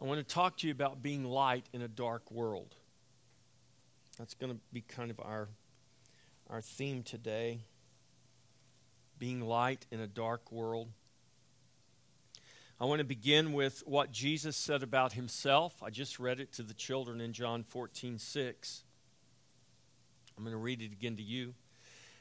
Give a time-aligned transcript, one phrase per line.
[0.00, 2.74] I want to talk to you about being light in a dark world.
[4.16, 5.48] That's going to be kind of our,
[6.48, 7.60] our theme today
[9.18, 10.88] being light in a dark world.
[12.80, 15.82] I want to begin with what Jesus said about himself.
[15.82, 18.82] I just read it to the children in John 14 6.
[20.36, 21.54] I'm going to read it again to you.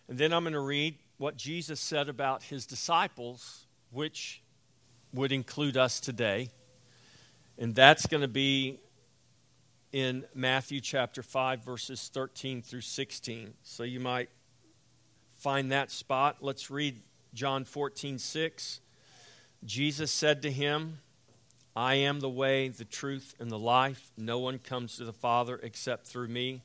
[0.08, 4.42] And then I'm going to read what Jesus said about his disciples, which
[5.14, 6.50] would include us today.
[7.60, 8.80] And that's going to be
[9.92, 13.54] in Matthew chapter 5, verses 13 through 16.
[13.64, 14.30] So you might
[15.38, 16.38] find that spot.
[16.42, 17.02] Let's read
[17.34, 18.80] John 14, 6.
[19.66, 21.00] Jesus said to him,
[21.76, 24.12] I am the way, the truth, and the life.
[24.18, 26.62] No one comes to the Father except through me.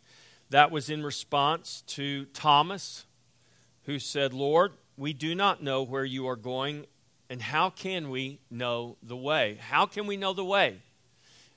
[0.51, 3.06] That was in response to Thomas,
[3.84, 6.84] who said, Lord, we do not know where you are going,
[7.33, 9.57] and how can we know the way?
[9.59, 10.83] How can we know the way?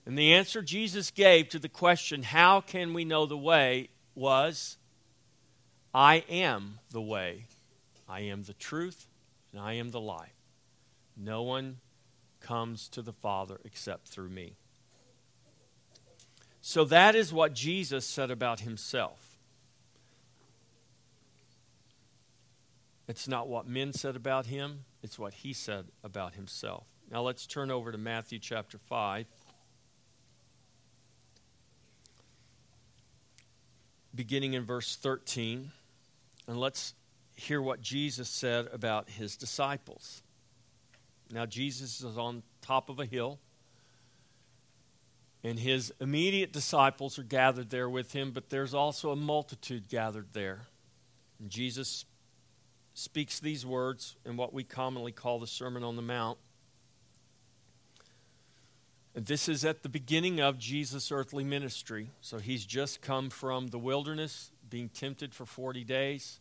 [0.06, 3.90] And the answer Jesus gave to the question, How can we know the way?
[4.16, 4.78] was,
[5.94, 7.48] I am the way,
[8.08, 9.08] I am the truth,
[9.52, 10.32] and I am the life.
[11.18, 11.80] No one
[12.40, 14.56] comes to the Father except through me.
[16.62, 19.36] So that is what Jesus said about himself.
[23.10, 26.84] It's not what men said about him, it's what he said about himself.
[27.12, 29.28] Now let's turn over to Matthew chapter 5.
[34.16, 35.72] Beginning in verse 13,
[36.48, 36.96] and let's
[37.36, 40.24] hear what Jesus said about his disciples.
[41.32, 43.40] Now, Jesus is on top of a hill,
[45.44, 50.30] and his immediate disciples are gathered there with him, but there's also a multitude gathered
[50.34, 50.62] there.
[51.40, 52.06] And Jesus
[52.96, 56.40] speaks these words in what we commonly call the Sermon on the Mount.
[59.14, 62.10] This is at the beginning of Jesus' earthly ministry.
[62.22, 66.40] So he's just come from the wilderness, being tempted for 40 days.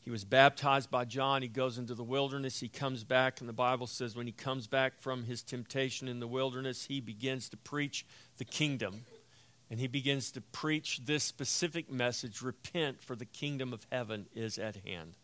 [0.00, 1.42] He was baptized by John.
[1.42, 2.60] He goes into the wilderness.
[2.60, 6.20] He comes back, and the Bible says when he comes back from his temptation in
[6.20, 8.04] the wilderness, he begins to preach
[8.36, 9.06] the kingdom.
[9.70, 14.58] And he begins to preach this specific message repent, for the kingdom of heaven is
[14.58, 15.14] at hand.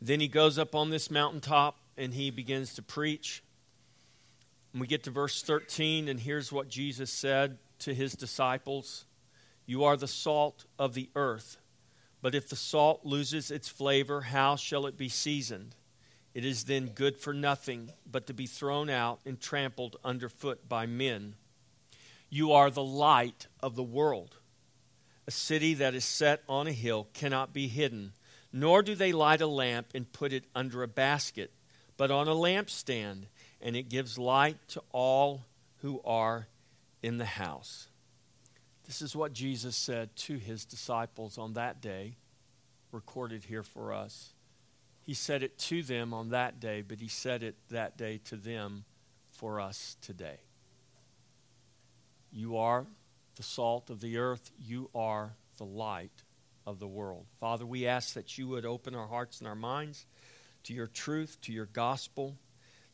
[0.00, 3.42] Then he goes up on this mountaintop and he begins to preach.
[4.72, 9.04] And we get to verse 13, and here's what Jesus said to his disciples
[9.66, 11.58] You are the salt of the earth.
[12.22, 15.74] But if the salt loses its flavor, how shall it be seasoned?
[16.34, 20.86] It is then good for nothing but to be thrown out and trampled underfoot by
[20.86, 21.34] men.
[22.30, 24.36] You are the light of the world.
[25.26, 28.12] A city that is set on a hill cannot be hidden,
[28.52, 31.50] nor do they light a lamp and put it under a basket,
[31.96, 33.24] but on a lampstand,
[33.60, 35.44] and it gives light to all
[35.78, 36.46] who are
[37.02, 37.88] in the house.
[38.86, 42.16] This is what Jesus said to his disciples on that day,
[42.92, 44.34] recorded here for us.
[45.02, 48.36] He said it to them on that day, but he said it that day to
[48.36, 48.84] them
[49.30, 50.38] for us today.
[52.32, 52.86] You are
[53.36, 56.22] the salt of the earth, you are the light
[56.66, 57.26] of the world.
[57.40, 60.06] Father, we ask that you would open our hearts and our minds
[60.64, 62.36] to your truth, to your gospel.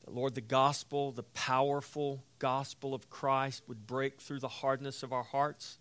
[0.04, 5.12] That, Lord, the gospel, the powerful gospel of Christ, would break through the hardness of
[5.12, 5.78] our hearts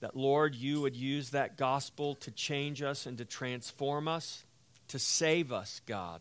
[0.00, 4.44] that, Lord, you would use that gospel to change us and to transform us,
[4.88, 6.20] to save us, God.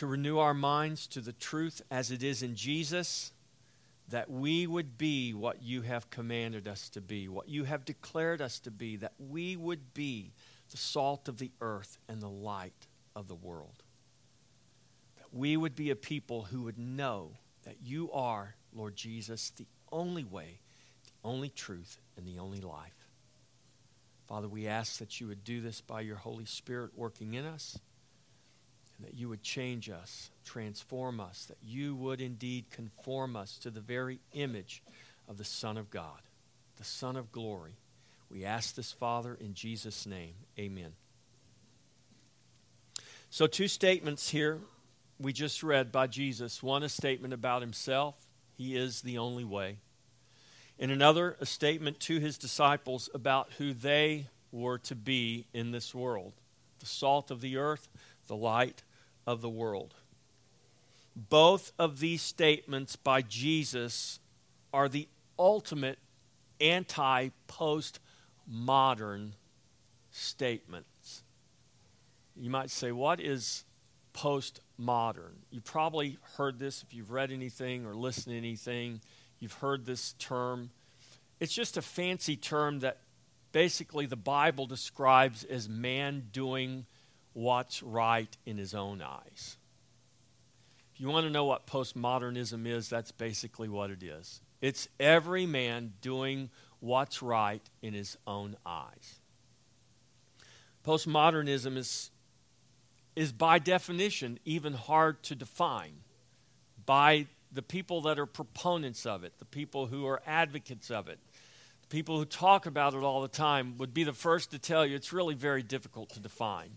[0.00, 3.32] To renew our minds to the truth as it is in Jesus,
[4.08, 8.40] that we would be what you have commanded us to be, what you have declared
[8.40, 10.32] us to be, that we would be
[10.70, 13.82] the salt of the earth and the light of the world.
[15.18, 17.32] That we would be a people who would know
[17.64, 20.60] that you are, Lord Jesus, the only way,
[21.04, 23.06] the only truth, and the only life.
[24.26, 27.78] Father, we ask that you would do this by your Holy Spirit working in us,
[29.02, 33.80] that you would change us, transform us, that you would indeed conform us to the
[33.80, 34.82] very image
[35.28, 36.20] of the Son of God,
[36.76, 37.76] the Son of glory.
[38.30, 40.34] We ask this, Father, in Jesus' name.
[40.58, 40.92] Amen.
[43.30, 44.58] So, two statements here
[45.20, 46.62] we just read by Jesus.
[46.62, 48.14] One, a statement about himself,
[48.56, 49.76] he is the only way.
[50.78, 55.94] In another, a statement to his disciples about who they were to be in this
[55.94, 56.32] world
[56.80, 57.90] the salt of the earth,
[58.26, 58.82] the light
[59.30, 59.94] of the world.
[61.14, 64.20] Both of these statements by Jesus
[64.72, 65.98] are the ultimate
[66.60, 68.00] anti post
[68.46, 69.34] modern
[70.10, 71.22] statements.
[72.36, 73.64] You might say, what is
[74.14, 75.34] postmodern.
[75.50, 79.00] You probably heard this if you've read anything or listened to anything.
[79.38, 80.70] You've heard this term.
[81.38, 82.98] It's just a fancy term that
[83.52, 86.86] basically the Bible describes as man doing
[87.32, 89.56] what's right in his own eyes.
[90.94, 94.40] If you want to know what postmodernism is, that's basically what it is.
[94.60, 96.50] It's every man doing
[96.80, 99.20] what's right in his own eyes.
[100.84, 102.10] Postmodernism is,
[103.14, 105.92] is by definition even hard to define
[106.86, 111.18] by the people that are proponents of it, the people who are advocates of it,
[111.82, 114.86] the people who talk about it all the time would be the first to tell
[114.86, 116.70] you it's really very difficult to define.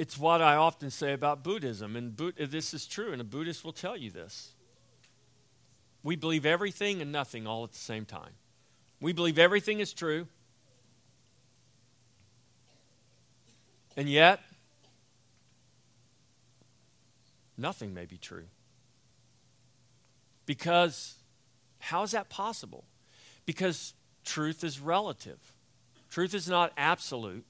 [0.00, 3.74] It's what I often say about Buddhism, and this is true, and a Buddhist will
[3.74, 4.52] tell you this.
[6.02, 8.30] We believe everything and nothing all at the same time.
[8.98, 10.26] We believe everything is true,
[13.94, 14.40] and yet
[17.58, 18.46] nothing may be true.
[20.46, 21.16] Because
[21.78, 22.84] how is that possible?
[23.44, 23.92] Because
[24.24, 25.52] truth is relative.
[26.08, 27.44] Truth is not absolute.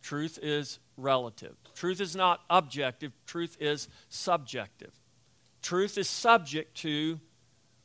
[0.00, 1.56] Truth is relative.
[1.74, 3.12] Truth is not objective.
[3.26, 4.92] Truth is subjective.
[5.62, 7.20] Truth is subject to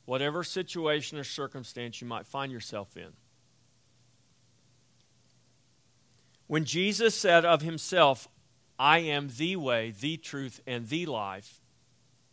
[0.05, 3.13] whatever situation or circumstance you might find yourself in.
[6.47, 8.27] When Jesus said of himself,
[8.77, 11.61] I am the way, the truth, and the life,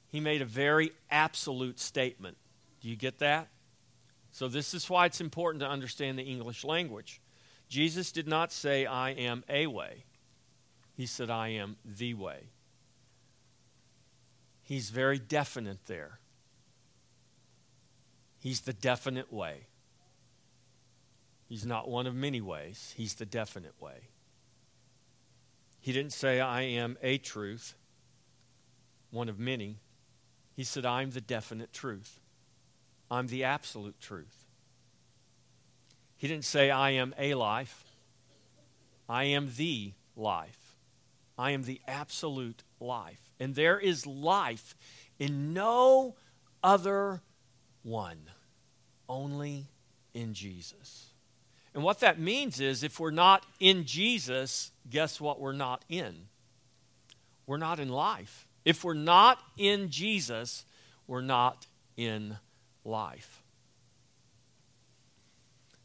[0.09, 2.37] he made a very absolute statement.
[2.81, 3.49] Do you get that?
[4.31, 7.21] So, this is why it's important to understand the English language.
[7.69, 10.05] Jesus did not say, I am a way.
[10.99, 12.49] He said, I am the way.
[14.65, 16.19] He's very definite there.
[18.41, 19.69] He's the definite way.
[21.49, 24.09] He's not one of many ways, He's the definite way.
[25.79, 27.77] He didn't say, I am a truth,
[29.13, 29.79] one of many.
[30.57, 32.19] He said, I'm the definite truth.
[33.09, 34.47] I'm the absolute truth.
[36.17, 37.85] He didn't say, I am a life.
[39.09, 40.68] I am the life.
[41.39, 43.31] I am the absolute life.
[43.39, 44.75] And there is life
[45.19, 46.17] in no
[46.63, 47.23] other
[47.83, 48.31] one,
[49.09, 49.67] only
[50.13, 51.07] in Jesus.
[51.75, 56.27] And what that means is if we're not in Jesus, guess what we're not in?
[57.47, 58.49] We're not in life.
[58.65, 60.65] If we're not in Jesus,
[61.07, 62.37] we're not in
[62.85, 63.43] life.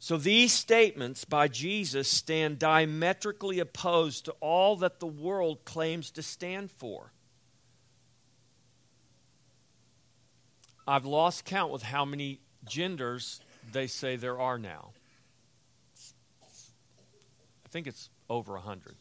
[0.04, 6.22] So these statements by Jesus stand diametrically opposed to all that the world claims to
[6.22, 7.14] stand for.
[10.86, 13.40] I've lost count with how many genders
[13.72, 14.90] they say there are now.
[17.64, 18.96] I think it's over a hundred.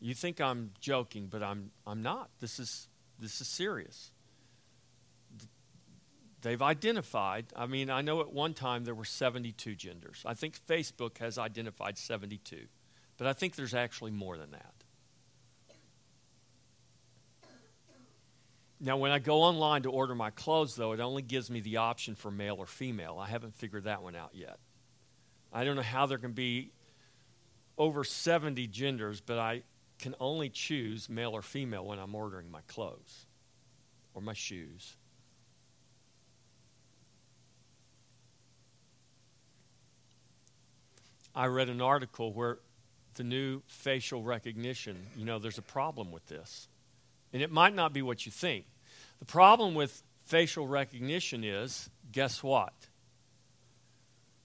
[0.00, 2.30] You think I'm joking, but I'm I'm not.
[2.40, 4.10] This is this is serious.
[6.42, 10.22] They've identified, I mean, I know at one time there were 72 genders.
[10.24, 12.66] I think Facebook has identified 72,
[13.18, 14.72] but I think there's actually more than that.
[18.82, 21.76] Now, when I go online to order my clothes, though, it only gives me the
[21.76, 23.18] option for male or female.
[23.20, 24.58] I haven't figured that one out yet.
[25.52, 26.72] I don't know how there can be
[27.76, 29.64] over 70 genders, but I
[29.98, 33.26] can only choose male or female when I'm ordering my clothes
[34.14, 34.96] or my shoes.
[41.34, 42.58] I read an article where
[43.14, 46.68] the new facial recognition, you know, there's a problem with this.
[47.32, 48.66] And it might not be what you think.
[49.18, 52.72] The problem with facial recognition is guess what?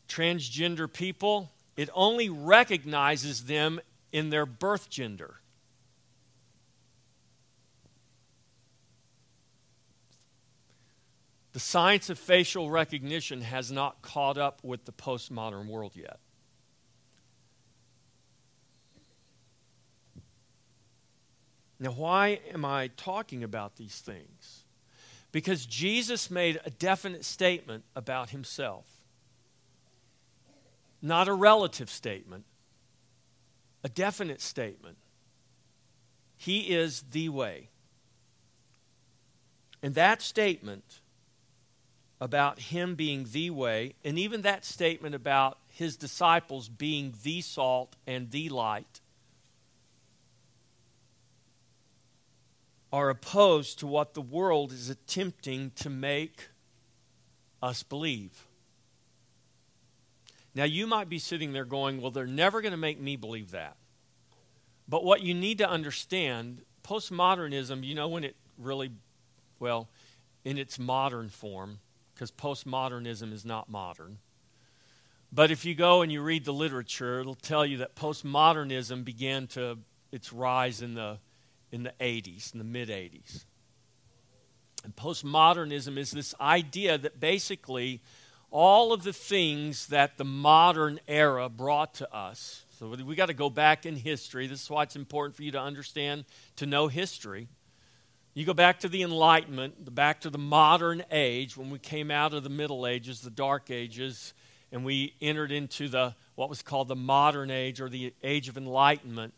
[0.08, 3.80] Transgender people, it only recognizes them
[4.12, 5.36] in their birth gender.
[11.54, 16.20] The science of facial recognition has not caught up with the postmodern world yet.
[21.79, 24.63] Now, why am I talking about these things?
[25.32, 28.86] Because Jesus made a definite statement about himself,
[31.01, 32.46] not a relative statement,
[33.84, 34.98] a definite statement.
[36.38, 37.70] He is the way.
[39.84, 41.01] And that statement
[42.22, 47.96] about him being the way, and even that statement about his disciples being the salt
[48.08, 49.01] and the light,
[52.96, 56.48] are opposed to what the world is attempting to make
[57.62, 58.48] us believe.
[60.56, 63.52] Now, you might be sitting there going, well, they're never going to make me believe
[63.52, 63.75] that.
[64.88, 68.92] But what you need to understand, postmodernism, you know when it really,
[69.60, 69.90] well,
[70.46, 71.80] in its modern form,
[72.14, 74.20] because postmodernism is not modern.
[75.34, 79.48] But if you go and you read the literature, it'll tell you that postmodernism began
[79.48, 79.80] to
[80.14, 81.18] its rise in the
[81.75, 83.46] in the 80s, in the mid 80s.
[84.84, 88.01] And postmodernism is this idea that basically
[88.51, 92.63] all of the things that the modern era brought to us.
[92.79, 94.48] So we got to go back in history.
[94.48, 96.25] This is why it's important for you to understand,
[96.58, 97.48] to know history.
[98.34, 102.34] You go back to the Enlightenment, back to the modern age, when we came out
[102.34, 104.34] of the Middle Ages, the Dark Ages,
[104.72, 108.58] and we entered into the what was called the modern age or the age of
[108.58, 109.34] enlightenment.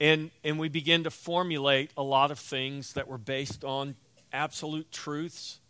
[0.00, 3.96] And, and we began to formulate a lot of things that were based on
[4.32, 5.60] absolute truths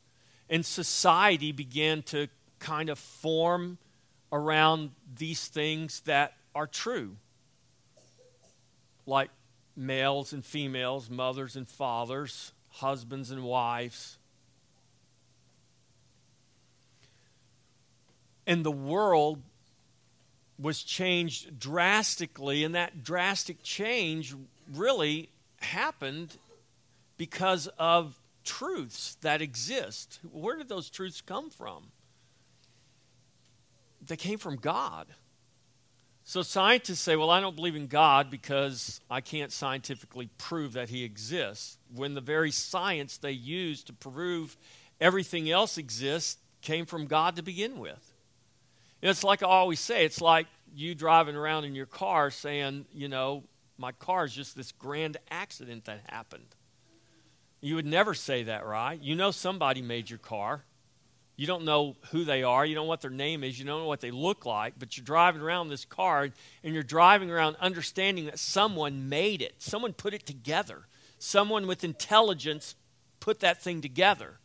[0.50, 3.78] and society began to kind of form
[4.32, 7.16] around these things that are true,
[9.06, 9.30] like
[9.76, 14.18] males and females, mothers and fathers, husbands and wives.
[18.46, 19.42] And the world
[20.58, 24.34] was changed drastically, and that drastic change
[24.74, 25.28] really
[25.60, 26.36] happened
[27.16, 30.20] because of truths that exist.
[30.32, 31.84] Where did those truths come from?
[34.06, 35.06] They came from God.
[36.24, 40.90] So scientists say, well, I don't believe in God because I can't scientifically prove that
[40.90, 41.78] he exists.
[41.94, 44.56] When the very science they use to prove
[45.00, 48.07] everything else exists came from God to begin with.
[49.02, 53.08] It's like I always say, it's like you driving around in your car saying, you
[53.08, 53.44] know,
[53.76, 56.56] my car is just this grand accident that happened.
[57.60, 59.00] You would never say that, right?
[59.00, 60.64] You know somebody made your car.
[61.36, 62.66] You don't know who they are.
[62.66, 63.58] You don't know what their name is.
[63.58, 64.74] You don't know what they look like.
[64.76, 66.30] But you're driving around this car
[66.64, 69.54] and you're driving around understanding that someone made it.
[69.58, 70.88] Someone put it together.
[71.20, 72.74] Someone with intelligence
[73.20, 74.40] put that thing together.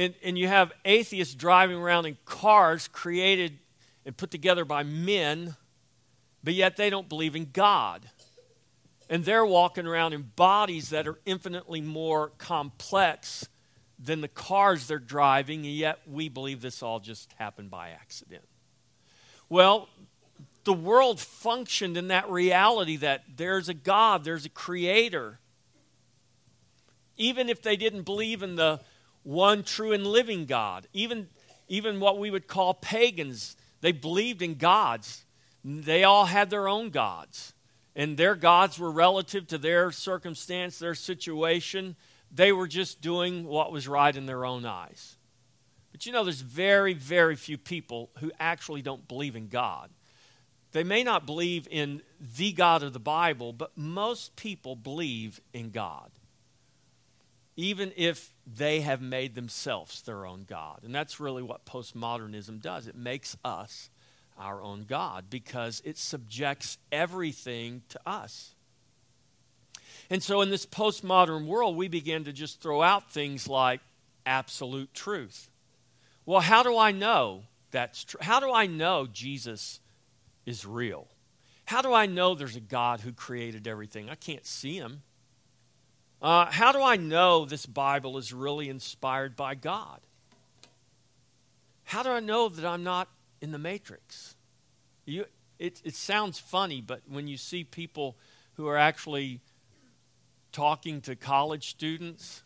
[0.00, 3.58] And, and you have atheists driving around in cars created
[4.06, 5.56] and put together by men,
[6.42, 8.08] but yet they don't believe in God.
[9.10, 13.46] And they're walking around in bodies that are infinitely more complex
[13.98, 18.44] than the cars they're driving, and yet we believe this all just happened by accident.
[19.50, 19.90] Well,
[20.64, 25.40] the world functioned in that reality that there's a God, there's a creator.
[27.18, 28.80] Even if they didn't believe in the
[29.22, 31.28] one true and living God, even,
[31.68, 35.24] even what we would call pagans, they believed in gods.
[35.64, 37.52] They all had their own gods
[37.96, 41.96] and their gods were relative to their circumstance, their situation.
[42.30, 45.16] They were just doing what was right in their own eyes.
[45.92, 49.90] But you know, there's very, very few people who actually don't believe in God.
[50.72, 52.00] They may not believe in
[52.36, 56.10] the God of the Bible, but most people believe in God,
[57.56, 60.80] even if they have made themselves their own God.
[60.84, 63.90] And that's really what postmodernism does it makes us
[64.38, 68.54] our own God because it subjects everything to us.
[70.08, 73.80] And so, in this postmodern world, we begin to just throw out things like
[74.26, 75.50] absolute truth.
[76.26, 78.20] Well, how do I know that's true?
[78.22, 79.80] How do I know Jesus
[80.46, 81.06] is real?
[81.64, 84.10] How do I know there's a God who created everything?
[84.10, 85.02] I can't see him.
[86.20, 90.00] Uh, how do I know this Bible is really inspired by God?
[91.84, 93.08] How do I know that I'm not
[93.40, 94.36] in the matrix.
[95.04, 95.24] You,
[95.58, 98.16] it, it sounds funny, but when you see people
[98.54, 99.40] who are actually
[100.52, 102.42] talking to college students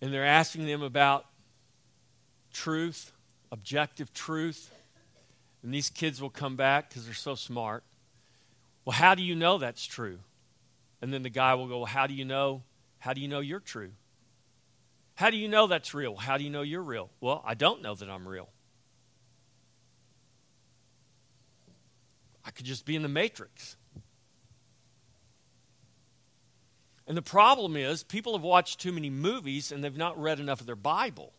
[0.00, 1.26] and they're asking them about
[2.52, 3.12] truth,
[3.50, 4.70] objective truth,
[5.62, 7.82] and these kids will come back because they're so smart.
[8.88, 10.18] Well, how do you know that's true?
[11.02, 12.62] And then the guy will go, well, How do you know?
[12.98, 13.90] How do you know you're true?
[15.14, 16.16] How do you know that's real?
[16.16, 17.10] How do you know you're real?
[17.20, 18.48] Well, I don't know that I'm real.
[22.46, 23.76] I could just be in the matrix.
[27.06, 30.60] And the problem is, people have watched too many movies and they've not read enough
[30.60, 31.34] of their Bible.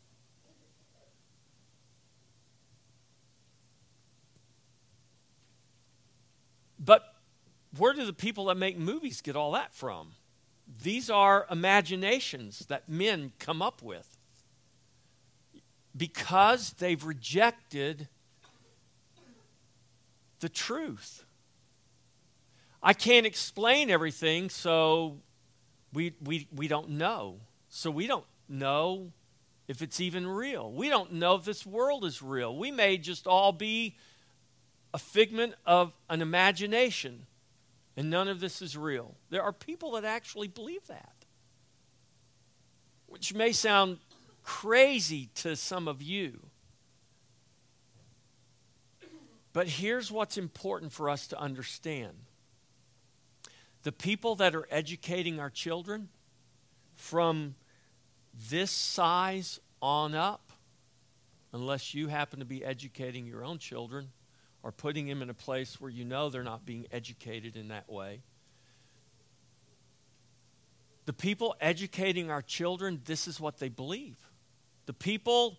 [6.77, 7.15] But
[7.77, 10.13] where do the people that make movies get all that from?
[10.83, 14.17] These are imaginations that men come up with
[15.95, 18.07] because they've rejected
[20.39, 21.25] the truth.
[22.81, 25.17] I can't explain everything, so
[25.91, 27.39] we, we, we don't know.
[27.69, 29.11] So we don't, know
[29.67, 30.71] if it's even real.
[30.71, 32.57] We don't know if this world is real.
[32.57, 33.95] We may just all be
[34.93, 37.27] a figment of an imagination,
[37.97, 39.15] and none of this is real.
[39.29, 41.25] There are people that actually believe that,
[43.07, 43.97] which may sound
[44.43, 46.39] crazy to some of you.
[49.51, 52.13] But here's what's important for us to understand
[53.83, 56.09] the people that are educating our children
[56.95, 57.55] from
[58.49, 60.51] this size on up,
[61.51, 64.11] unless you happen to be educating your own children
[64.63, 67.89] or putting them in a place where you know they're not being educated in that
[67.89, 68.21] way.
[71.05, 74.17] The people educating our children, this is what they believe.
[74.85, 75.57] The people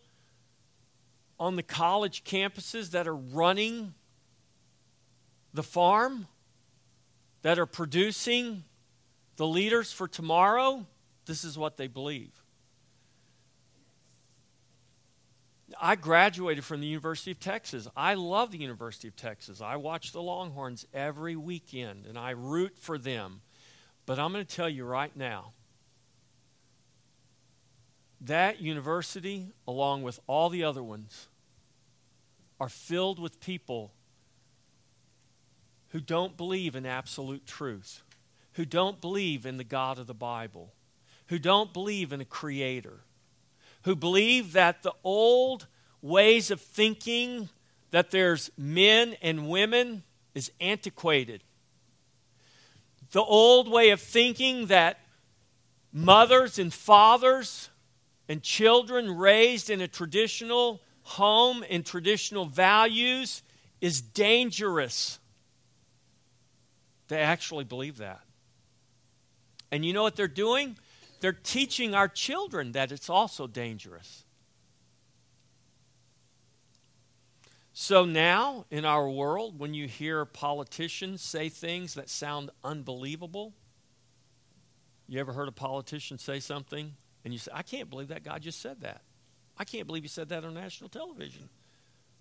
[1.39, 3.95] on the college campuses that are running
[5.55, 6.27] the farm,
[7.43, 8.65] that are producing
[9.37, 10.87] the leaders for tomorrow,
[11.27, 12.40] this is what they believe.
[15.81, 17.89] I graduated from the University of Texas.
[17.97, 19.63] I love the University of Texas.
[19.63, 23.41] I watch the Longhorns every weekend and I root for them.
[24.05, 25.53] But I'm going to tell you right now
[28.21, 31.29] that university, along with all the other ones,
[32.61, 33.93] are filled with people
[35.89, 38.03] who don't believe in absolute truth,
[38.53, 40.75] who don't believe in the God of the Bible,
[41.29, 43.01] who don't believe in a creator,
[43.83, 45.67] who believe that the old
[46.03, 47.49] ways of thinking
[47.91, 50.03] that there's men and women
[50.35, 51.43] is antiquated.
[53.13, 55.01] The old way of thinking that
[55.93, 57.71] mothers and fathers
[58.29, 63.43] and children raised in a traditional home and traditional values
[63.81, 65.19] is dangerous.
[67.09, 68.21] They actually believe that.
[69.73, 70.77] And you know what they're doing?
[71.21, 74.25] They're teaching our children that it's also dangerous.
[77.73, 83.55] So now, in our world, when you hear politicians say things that sound unbelievable,
[85.09, 88.39] you ever heard a politician say something and you say, I can't believe that guy
[88.39, 89.03] just said that.
[89.57, 91.49] I can't believe he said that on national television.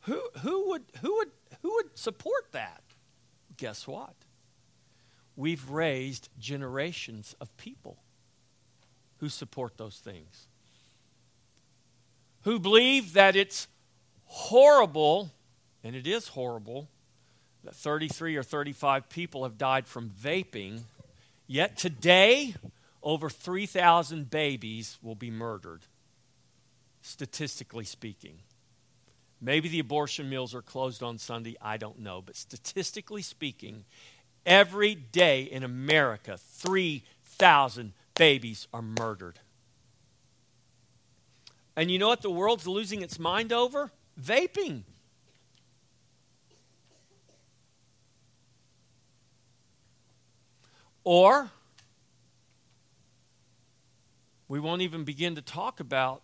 [0.01, 2.83] Who, who, would, who, would, who would support that?
[3.57, 4.13] Guess what?
[5.39, 7.97] we've raised generations of people
[9.19, 10.47] who support those things,
[12.43, 13.67] who believe that it's
[14.25, 15.31] horrible,
[15.83, 16.87] and it is horrible,
[17.63, 20.81] that 33 or 35 people have died from vaping,
[21.47, 22.55] yet today,
[23.03, 25.81] over 3,000 babies will be murdered,
[27.01, 28.39] statistically speaking.
[29.41, 32.21] Maybe the abortion mills are closed on Sunday, I don't know.
[32.21, 33.85] But statistically speaking,
[34.45, 39.39] Every day in America, 3,000 babies are murdered.
[41.77, 43.91] And you know what the world's losing its mind over?
[44.21, 44.83] Vaping.
[51.05, 51.49] Or
[54.49, 56.21] we won't even begin to talk about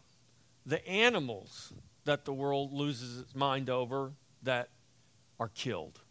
[0.65, 1.71] the animals
[2.03, 4.11] that the world loses its mind over
[4.43, 4.67] that
[5.39, 6.01] are killed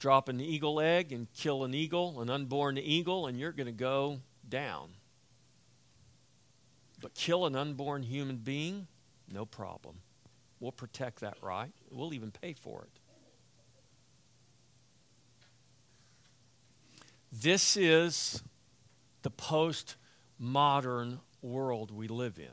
[0.00, 3.72] drop an eagle egg and kill an eagle, an unborn eagle, and you're going to
[3.72, 4.88] go down.
[7.00, 8.88] But kill an unborn human being,
[9.32, 9.96] no problem.
[10.58, 11.72] We'll protect that right.
[11.90, 12.98] We'll even pay for it.
[17.32, 18.42] This is
[19.22, 19.96] the post
[20.38, 22.48] modern world we live in.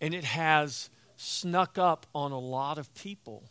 [0.00, 3.50] And it has snuck up on a lot of people.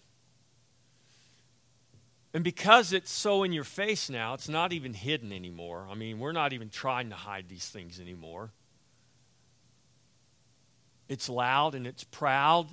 [2.35, 5.87] And because it's so in your face now, it's not even hidden anymore.
[5.89, 8.51] I mean, we're not even trying to hide these things anymore.
[11.07, 12.67] It's loud and it's proud,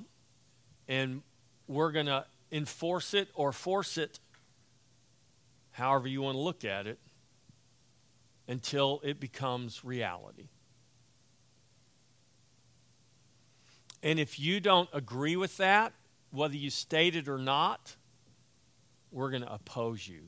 [0.89, 1.23] and
[1.69, 4.19] we're going to enforce it or force it,
[5.71, 6.99] however you want to look at it,
[8.49, 10.49] until it becomes reality.
[14.03, 15.93] And if you don't agree with that,
[16.33, 17.95] whether you state it or not,
[19.13, 20.23] we're going to oppose you.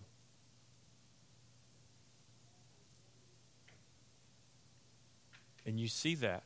[5.67, 6.45] And you see that.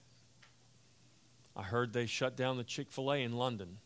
[1.57, 3.79] I heard they shut down the Chick fil A in London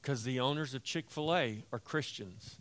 [0.00, 2.56] because the owners of Chick fil A are Christians.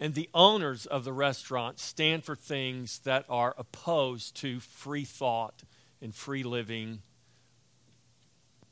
[0.00, 5.64] And the owners of the restaurant stand for things that are opposed to free thought
[6.00, 7.00] and free living,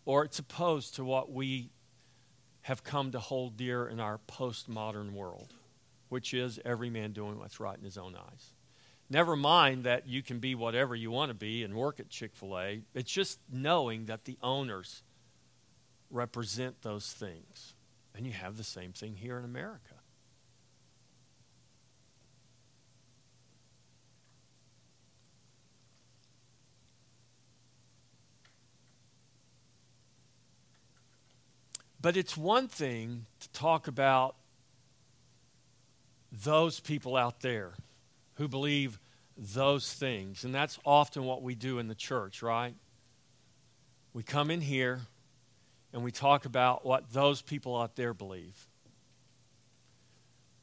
[0.05, 1.71] or it's opposed to what we
[2.65, 5.53] have come to hold dear in our postmodern world,
[6.09, 8.53] which is every man doing what's right in his own eyes.
[9.11, 12.35] Never mind that you can be whatever you want to be and work at Chick
[12.35, 12.81] fil A.
[12.95, 15.03] It's just knowing that the owners
[16.11, 17.75] represent those things.
[18.17, 19.94] And you have the same thing here in America.
[32.05, 34.37] But it's one thing to talk about
[36.31, 37.73] those people out there
[38.35, 38.99] who believe
[39.39, 40.45] those things.
[40.45, 42.75] And that's often what we do in the church, right?
[44.13, 45.01] We come in here
[45.95, 48.69] and we talk about what those people out there believe.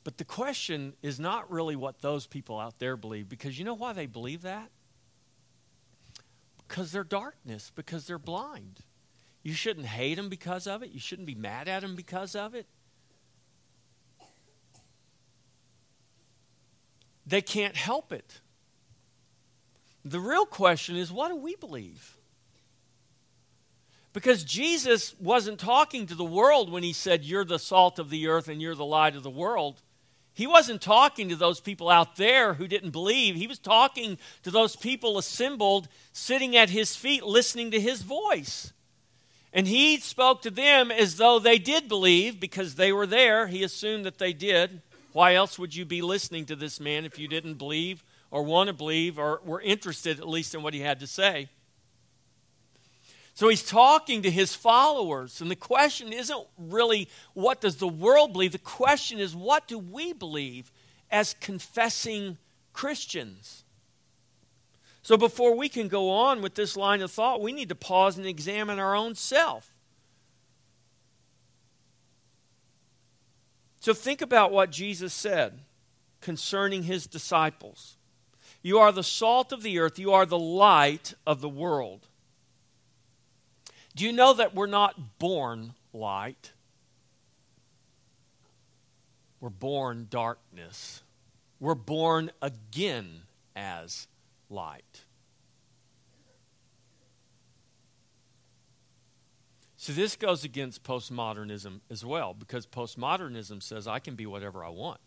[0.03, 3.73] But the question is not really what those people out there believe, because you know
[3.73, 4.69] why they believe that?
[6.67, 8.81] Because they're darkness, because they're blind.
[9.43, 10.91] You shouldn't hate them because of it.
[10.91, 12.67] You shouldn't be mad at them because of it.
[17.25, 18.41] They can't help it.
[20.03, 22.17] The real question is what do we believe?
[24.13, 28.27] Because Jesus wasn't talking to the world when he said, You're the salt of the
[28.27, 29.81] earth and you're the light of the world.
[30.33, 33.35] He wasn't talking to those people out there who didn't believe.
[33.35, 38.73] He was talking to those people assembled, sitting at his feet, listening to his voice.
[39.53, 43.47] And he spoke to them as though they did believe because they were there.
[43.47, 44.81] He assumed that they did.
[45.13, 48.67] Why else would you be listening to this man if you didn't believe or want
[48.67, 51.49] to believe or were interested at least in what he had to say?
[53.33, 55.41] So he's talking to his followers.
[55.41, 58.51] And the question isn't really what does the world believe?
[58.51, 60.71] The question is what do we believe
[61.09, 62.37] as confessing
[62.71, 63.63] Christians?
[65.03, 68.17] So before we can go on with this line of thought, we need to pause
[68.17, 69.69] and examine our own self.
[73.79, 75.61] So think about what Jesus said
[76.21, 77.97] concerning his disciples.
[78.61, 82.07] You are the salt of the earth, you are the light of the world.
[83.95, 86.53] Do you know that we're not born light?
[89.39, 91.01] We're born darkness.
[91.59, 93.23] We're born again
[93.55, 94.07] as
[94.51, 95.05] light.
[99.77, 104.69] So this goes against postmodernism as well, because postmodernism says I can be whatever I
[104.69, 104.99] want.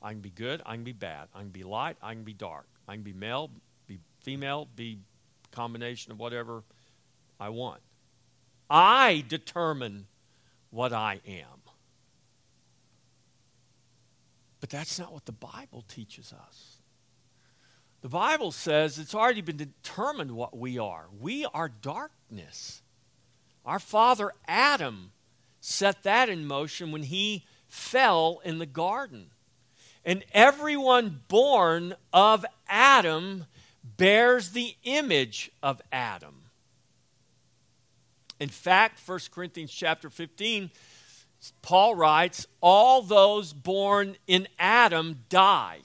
[0.00, 2.32] I can be good, I can be bad, I can be light, I can be
[2.32, 3.50] dark, I can be male,
[3.86, 5.00] be female, be
[5.52, 6.62] combination of whatever
[7.38, 7.80] I want.
[8.70, 10.06] I determine
[10.70, 11.60] what I am.
[14.60, 16.75] But that's not what the Bible teaches us.
[18.06, 21.06] The Bible says it's already been determined what we are.
[21.20, 22.80] We are darkness.
[23.64, 25.10] Our father Adam
[25.60, 29.32] set that in motion when he fell in the garden.
[30.04, 33.46] And everyone born of Adam
[33.82, 36.42] bears the image of Adam.
[38.38, 40.70] In fact, 1 Corinthians chapter 15,
[41.60, 45.80] Paul writes, All those born in Adam die.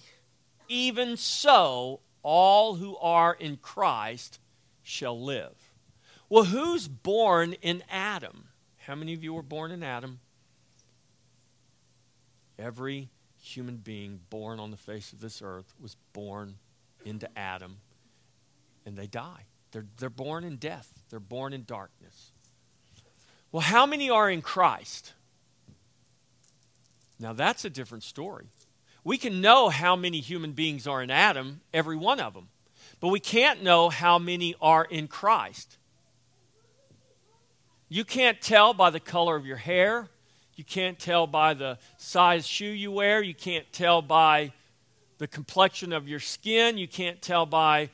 [0.69, 4.39] Even so, all who are in Christ
[4.83, 5.73] shall live.
[6.29, 8.49] Well, who's born in Adam?
[8.85, 10.19] How many of you were born in Adam?
[12.57, 13.09] Every
[13.41, 16.55] human being born on the face of this earth was born
[17.05, 17.77] into Adam,
[18.85, 19.45] and they die.
[19.71, 22.31] They're, they're born in death, they're born in darkness.
[23.51, 25.13] Well, how many are in Christ?
[27.19, 28.47] Now, that's a different story.
[29.03, 32.49] We can know how many human beings are in Adam, every one of them,
[32.99, 35.77] but we can't know how many are in Christ.
[37.89, 40.07] You can't tell by the color of your hair.
[40.55, 43.21] You can't tell by the size shoe you wear.
[43.21, 44.53] You can't tell by
[45.17, 46.77] the complexion of your skin.
[46.77, 47.89] You can't tell by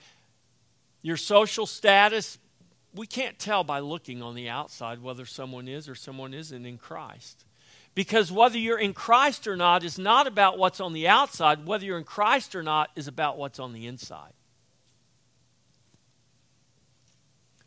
[1.02, 2.38] your social status.
[2.94, 6.78] We can't tell by looking on the outside whether someone is or someone isn't in
[6.78, 7.46] Christ.
[7.98, 11.66] Because whether you're in Christ or not is not about what's on the outside.
[11.66, 14.34] Whether you're in Christ or not is about what's on the inside.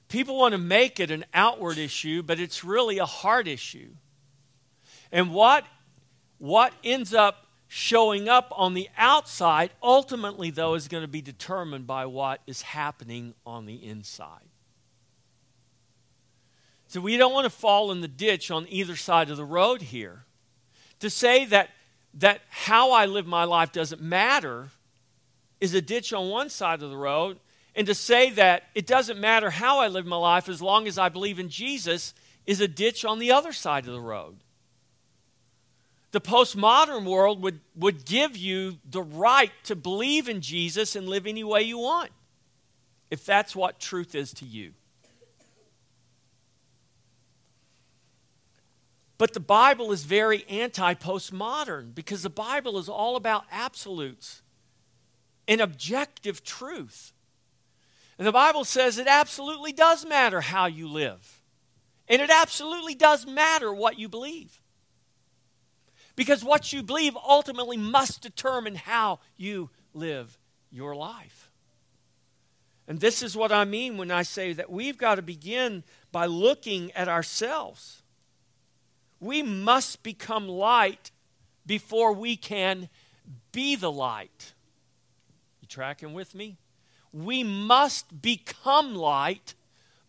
[0.08, 3.88] People want to make it an outward issue, but it's really a heart issue.
[5.10, 5.64] And what,
[6.38, 11.88] what ends up showing up on the outside ultimately, though, is going to be determined
[11.88, 14.49] by what is happening on the inside.
[16.90, 19.80] So we don't want to fall in the ditch on either side of the road
[19.80, 20.24] here.
[20.98, 21.70] To say that,
[22.14, 24.70] that how I live my life doesn't matter
[25.60, 27.38] is a ditch on one side of the road,
[27.76, 30.98] and to say that it doesn't matter how I live my life as long as
[30.98, 32.12] I believe in Jesus
[32.44, 34.38] is a ditch on the other side of the road.
[36.10, 41.28] The postmodern world would, would give you the right to believe in Jesus and live
[41.28, 42.10] any way you want,
[43.12, 44.72] if that's what truth is to you.
[49.20, 54.40] But the Bible is very anti postmodern because the Bible is all about absolutes
[55.46, 57.12] and objective truth.
[58.16, 61.42] And the Bible says it absolutely does matter how you live,
[62.08, 64.62] and it absolutely does matter what you believe.
[66.16, 70.38] Because what you believe ultimately must determine how you live
[70.70, 71.50] your life.
[72.88, 76.24] And this is what I mean when I say that we've got to begin by
[76.24, 77.99] looking at ourselves
[79.20, 81.10] we must become light
[81.66, 82.88] before we can
[83.52, 84.54] be the light.
[85.60, 86.56] You tracking with me?
[87.12, 89.54] We must become light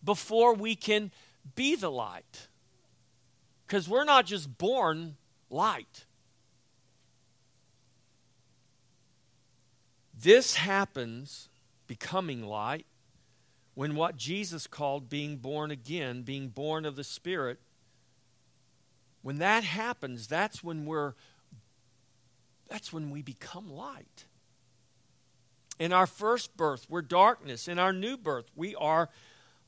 [0.02, 1.12] before we can
[1.54, 2.48] be the light.
[3.66, 5.16] Because we're not just born
[5.50, 6.06] light.
[10.18, 11.48] This happens,
[11.86, 12.86] becoming light,
[13.74, 17.58] when what Jesus called being born again, being born of the Spirit,
[19.22, 21.14] when that happens, that's when we're
[22.68, 24.24] that's when we become light.
[25.78, 27.68] In our first birth, we're darkness.
[27.68, 29.10] In our new birth, we are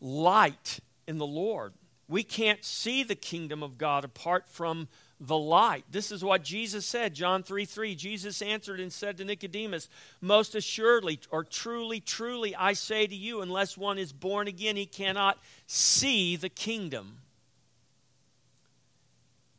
[0.01, 1.75] light in the Lord.
[2.09, 4.89] We can't see the kingdom of God apart from
[5.21, 5.85] the light.
[5.91, 7.95] This is what Jesus said, John 3 3.
[7.95, 9.89] Jesus answered and said to Nicodemus,
[10.21, 14.87] Most assuredly, or truly, truly, I say to you, unless one is born again, he
[14.87, 17.19] cannot see the kingdom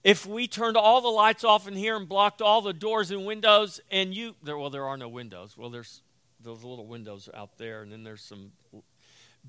[0.06, 3.26] if we turned all the lights off in here and blocked all the doors and
[3.26, 5.58] windows and you there well there are no windows.
[5.58, 6.04] Well there's
[6.40, 8.52] those little windows out there and then there's some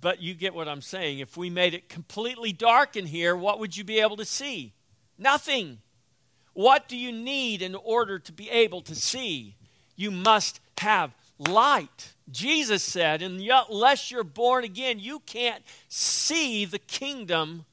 [0.00, 1.18] but you get what i'm saying.
[1.18, 4.72] If we made it completely dark in here what would you be able to see?
[5.18, 5.78] Nothing.
[6.54, 9.56] What do you need in order to be able to see?
[9.94, 12.14] You must have light.
[12.30, 17.66] Jesus said unless you're born again you can't see the kingdom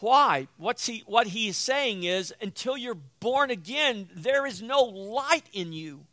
[0.00, 0.48] why?
[0.56, 5.44] What's he, what he is saying is until you're born again, there is no light
[5.52, 6.06] in you.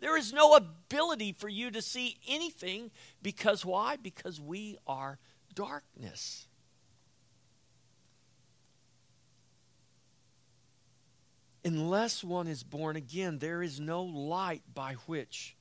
[0.00, 2.90] There is no ability for you to see anything
[3.22, 3.96] because why?
[3.96, 5.18] Because we are
[5.54, 6.46] darkness.
[11.64, 15.56] Unless one is born again, there is no light by which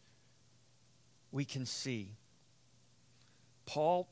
[1.32, 2.18] we can see.
[3.66, 4.10] Paul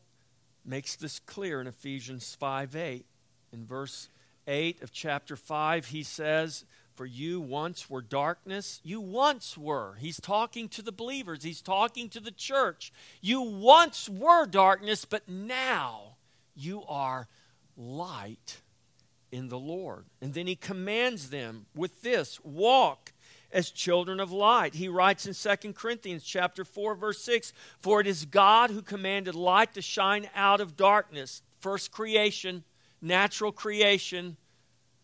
[0.64, 3.06] makes this clear in Ephesians 5 8
[3.54, 4.10] in verse
[4.48, 8.82] 8 of chapter 5, he says, For you once were darkness.
[8.84, 9.96] You once were.
[10.00, 12.92] He's talking to the believers, he's talking to the church.
[13.22, 16.16] You once were darkness, but now
[16.56, 17.28] you are
[17.78, 18.62] light
[19.32, 20.06] in the Lord.
[20.22, 23.14] And then he commands them with this walk
[23.54, 24.76] as children of light.
[24.76, 29.36] He writes in 2 Corinthians chapter 4 verse 6, "For it is God who commanded
[29.36, 32.64] light to shine out of darkness." First creation,
[33.02, 34.38] natural creation,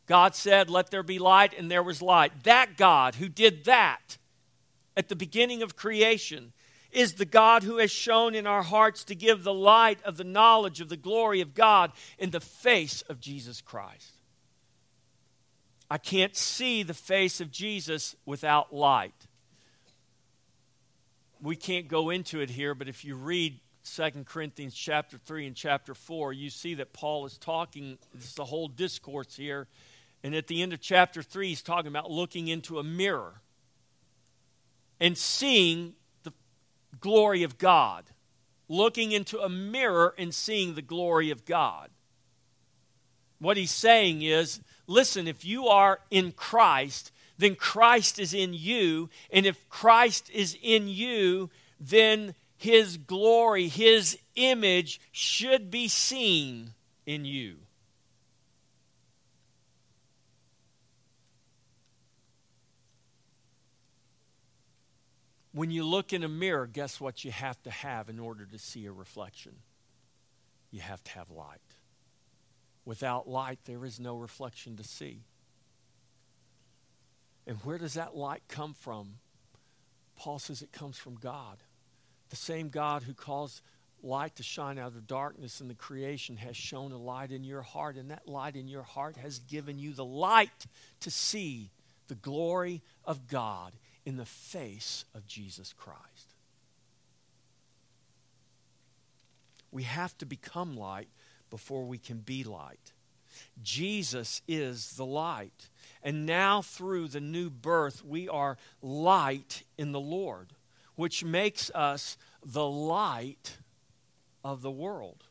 [0.05, 2.43] God said, Let there be light, and there was light.
[2.43, 4.17] That God who did that
[4.95, 6.53] at the beginning of creation
[6.91, 10.23] is the God who has shone in our hearts to give the light of the
[10.23, 14.13] knowledge of the glory of God in the face of Jesus Christ.
[15.89, 19.27] I can't see the face of Jesus without light.
[21.41, 25.55] We can't go into it here, but if you read Second Corinthians chapter 3 and
[25.55, 29.67] chapter 4, you see that Paul is talking, is the whole discourse here.
[30.23, 33.41] And at the end of chapter 3, he's talking about looking into a mirror
[34.99, 36.33] and seeing the
[36.99, 38.05] glory of God.
[38.67, 41.89] Looking into a mirror and seeing the glory of God.
[43.39, 49.09] What he's saying is listen, if you are in Christ, then Christ is in you.
[49.31, 56.73] And if Christ is in you, then his glory, His image should be seen
[57.05, 57.57] in you.
[65.53, 68.59] When you look in a mirror, guess what you have to have in order to
[68.59, 69.53] see a reflection?
[70.71, 71.61] You have to have light.
[72.85, 75.21] Without light, there is no reflection to see.
[77.45, 79.15] And where does that light come from?
[80.15, 81.57] Paul says it comes from God.
[82.29, 83.61] The same God who calls
[84.03, 87.61] light to shine out of darkness in the creation has shone a light in your
[87.61, 90.67] heart, and that light in your heart has given you the light
[91.01, 91.71] to see
[92.07, 93.73] the glory of God
[94.05, 96.35] in the face of Jesus Christ.
[99.71, 101.09] We have to become light
[101.49, 102.93] before we can be light.
[103.61, 105.69] Jesus is the light.
[106.03, 110.53] And now, through the new birth, we are light in the Lord,
[110.97, 113.57] which makes us the light
[114.43, 115.23] of the world.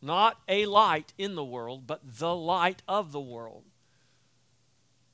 [0.00, 3.64] Not a light in the world, but the light of the world.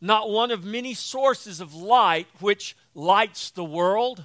[0.01, 4.25] Not one of many sources of light which lights the world,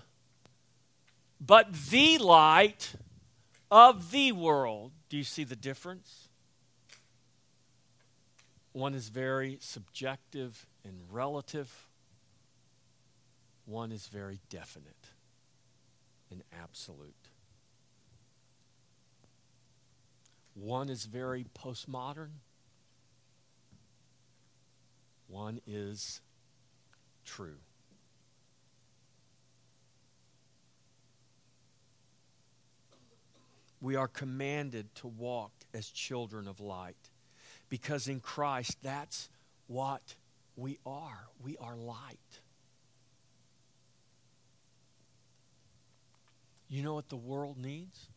[1.39, 2.93] but the light
[3.69, 4.91] of the world.
[5.07, 6.29] Do you see the difference?
[8.71, 11.87] One is very subjective and relative,
[13.65, 15.11] one is very definite
[16.31, 17.29] and absolute.
[20.53, 22.29] One is very postmodern,
[25.27, 26.21] one is
[27.25, 27.57] true.
[33.81, 36.95] We are commanded to walk as children of light
[37.69, 39.29] because in Christ, that's
[39.67, 40.15] what
[40.55, 41.27] we are.
[41.43, 42.39] We are light.
[46.67, 48.07] You know what the world needs?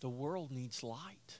[0.00, 1.38] The world needs light.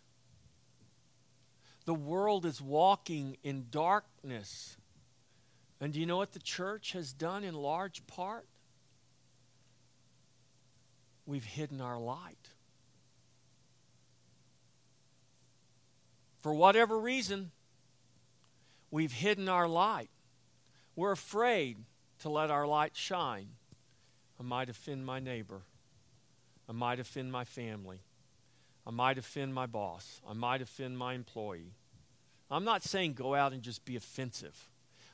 [1.87, 4.77] The world is walking in darkness.
[5.81, 8.47] And do you know what the church has done in large part?
[11.25, 12.51] We've hidden our light.
[16.43, 17.51] For whatever reason,
[18.91, 20.11] we've hidden our light.
[20.97, 21.79] We're afraid
[22.21, 23.51] to let our light shine.
[24.39, 25.63] I might offend my neighbor.
[26.71, 27.99] I might offend my family.
[28.87, 30.21] I might offend my boss.
[30.27, 31.75] I might offend my employee.
[32.49, 34.69] I'm not saying go out and just be offensive.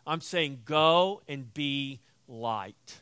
[0.06, 3.00] I'm saying go and be light.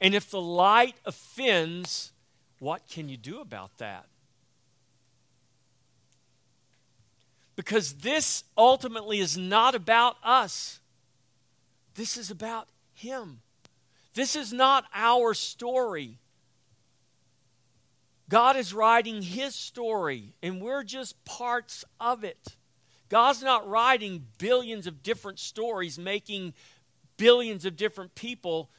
[0.00, 2.12] And if the light offends,
[2.60, 4.06] what can you do about that?
[7.56, 10.80] Because this ultimately is not about us,
[11.94, 13.42] this is about Him.
[14.14, 16.20] This is not our story.
[18.30, 22.56] God is writing His story, and we're just parts of it.
[23.08, 26.54] God's not writing billions of different stories, making
[27.16, 28.70] billions of different people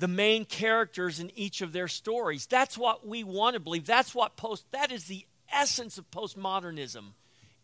[0.00, 2.46] the main characters in each of their stories.
[2.46, 3.86] That's what we want to believe.
[3.86, 7.12] That's what post that is the essence of postmodernism.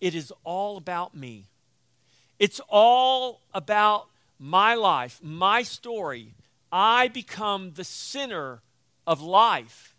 [0.00, 1.46] It is all about me.
[2.38, 4.06] It's all about
[4.38, 6.34] my life, my story.
[6.72, 8.62] I become the center
[9.06, 9.93] of life.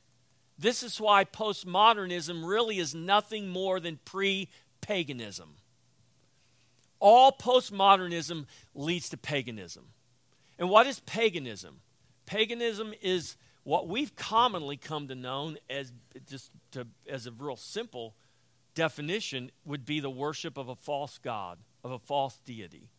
[0.58, 4.50] This is why postmodernism really is nothing more than pre
[4.82, 5.56] paganism.
[7.00, 9.88] All postmodernism leads to paganism.
[10.58, 11.82] And what is paganism?
[12.26, 15.92] Paganism is what we've commonly come to know as
[16.28, 18.16] just to, as a real simple
[18.76, 22.90] definition would be the worship of a false god, of a false deity.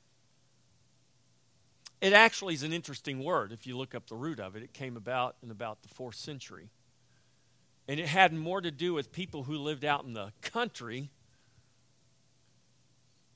[2.01, 4.63] It actually is an interesting word if you look up the root of it.
[4.63, 6.69] It came about in about the fourth century.
[7.89, 11.11] And it had more to do with people who lived out in the country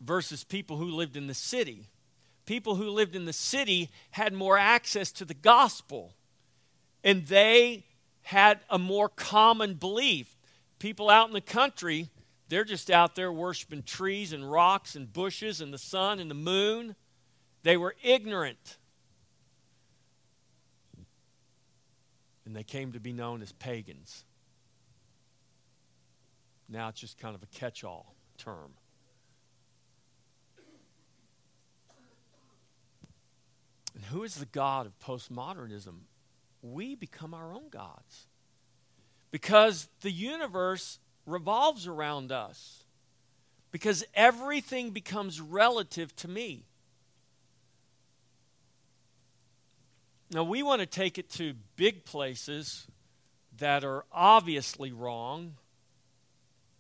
[0.01, 1.89] versus people who lived in the city.
[2.47, 6.15] People who lived in the city had more access to the gospel,
[7.05, 7.85] and they
[8.23, 10.37] had a more common belief.
[10.79, 12.11] People out in the country
[12.51, 16.35] they're just out there worshiping trees and rocks and bushes and the sun and the
[16.35, 16.97] moon.
[17.63, 18.77] They were ignorant.
[22.45, 24.25] And they came to be known as pagans.
[26.71, 28.73] Now it's just kind of a catch all term.
[33.95, 35.95] And who is the God of postmodernism?
[36.63, 38.29] We become our own gods.
[39.33, 42.85] Because the universe revolves around us
[43.73, 46.65] because everything becomes relative to me.
[50.33, 52.87] Now, we want to take it to big places
[53.59, 55.55] that are obviously wrong,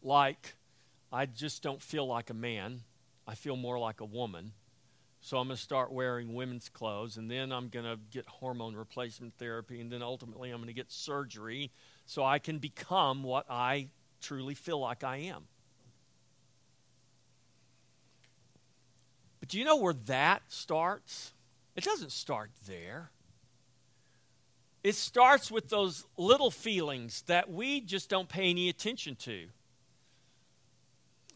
[0.02, 0.54] like,
[1.12, 2.82] I just don't feel like a man,
[3.26, 4.52] I feel more like a woman.
[5.22, 8.74] So I'm going to start wearing women's clothes, and then I'm going to get hormone
[8.74, 11.70] replacement therapy, and then ultimately I'm going to get surgery
[12.06, 13.88] so I can become what I
[14.22, 15.44] truly feel like I am.
[19.40, 21.32] But do you know where that starts?
[21.76, 23.10] It doesn't start there.
[24.82, 29.48] It starts with those little feelings that we just don't pay any attention to.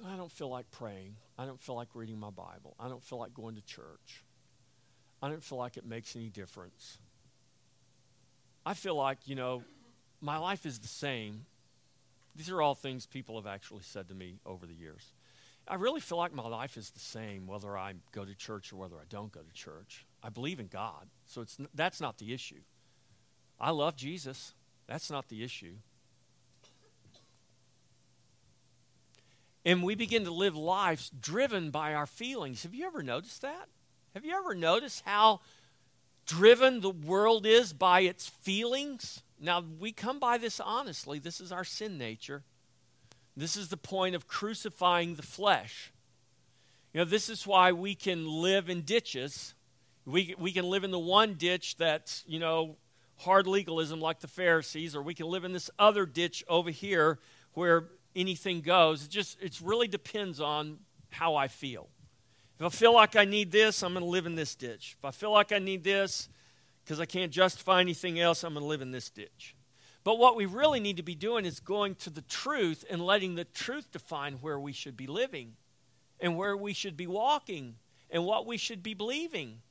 [0.07, 1.17] I don't feel like praying.
[1.39, 2.75] I don't feel like reading my Bible.
[2.79, 4.25] I don't feel like going to church.
[5.23, 6.99] I don't feel like it makes any difference.
[8.67, 9.63] I feel like, you know,
[10.21, 11.47] my life is the same
[12.37, 15.13] these are all things people have actually said to me over the years.
[15.67, 18.77] I really feel like my life is the same whether I go to church or
[18.77, 20.05] whether I don't go to church.
[20.23, 22.61] I believe in God, so it's, that's not the issue.
[23.59, 24.55] I love Jesus.
[24.87, 25.77] That's not the issue.
[29.65, 32.65] And we begin to live lives driven by our feelings.
[32.65, 33.69] Have you ever noticed that?
[34.15, 35.41] Have you ever noticed how
[36.27, 39.23] driven the world is by its feelings?
[39.41, 41.19] Now, we come by this honestly.
[41.19, 42.43] This is our sin nature.
[43.37, 45.93] This is the point of crucifying the flesh.
[46.93, 49.55] You know, this is why we can live in ditches.
[50.07, 52.77] We, we can live in the one ditch that's, you know,
[53.17, 57.19] hard legalism like the Pharisees, or we can live in this other ditch over here
[57.55, 59.05] where anything goes.
[59.05, 60.79] It just it really depends on
[61.11, 61.89] how I feel.
[62.59, 64.97] If I feel like I need this, I'm going to live in this ditch.
[64.99, 66.29] If I feel like I need this
[66.85, 69.57] because I can't justify anything else, I'm going to live in this ditch.
[70.05, 73.35] But what we really need to be doing is going to the truth and letting
[73.35, 75.55] the truth define where we should be living
[76.21, 77.77] and where we should be walking
[78.11, 79.63] and what we should be believing.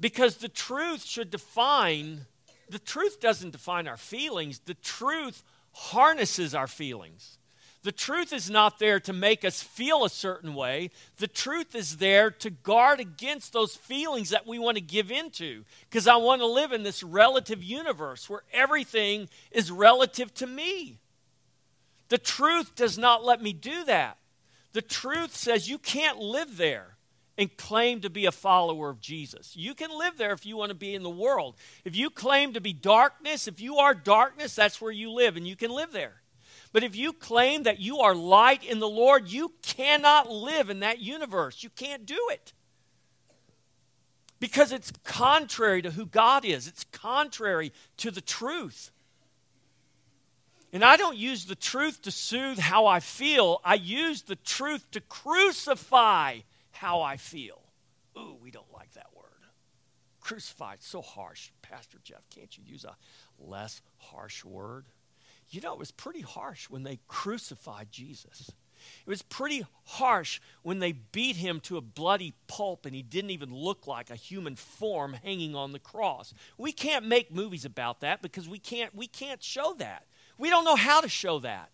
[0.00, 2.22] Because the truth should define,
[2.68, 5.44] the truth doesn't define our feelings, the truth
[5.74, 7.38] harnesses our feelings.
[7.82, 10.90] The truth is not there to make us feel a certain way.
[11.18, 15.64] The truth is there to guard against those feelings that we want to give into.
[15.90, 20.98] Because I want to live in this relative universe where everything is relative to me.
[22.08, 24.16] The truth does not let me do that.
[24.72, 26.93] The truth says you can't live there
[27.36, 29.56] and claim to be a follower of Jesus.
[29.56, 31.56] You can live there if you want to be in the world.
[31.84, 35.46] If you claim to be darkness, if you are darkness, that's where you live and
[35.46, 36.22] you can live there.
[36.72, 40.80] But if you claim that you are light in the Lord, you cannot live in
[40.80, 41.62] that universe.
[41.62, 42.52] You can't do it.
[44.40, 48.90] Because it's contrary to who God is, it's contrary to the truth.
[50.72, 54.90] And I don't use the truth to soothe how I feel, I use the truth
[54.90, 56.40] to crucify
[56.74, 57.62] how I feel.
[58.18, 59.24] Ooh, we don't like that word.
[60.20, 61.50] Crucified, so harsh.
[61.62, 62.96] Pastor Jeff, can't you use a
[63.38, 64.86] less harsh word?
[65.50, 68.50] You know, it was pretty harsh when they crucified Jesus.
[69.06, 73.30] It was pretty harsh when they beat him to a bloody pulp and he didn't
[73.30, 76.34] even look like a human form hanging on the cross.
[76.58, 80.06] We can't make movies about that because we can't we can't show that.
[80.38, 81.70] We don't know how to show that.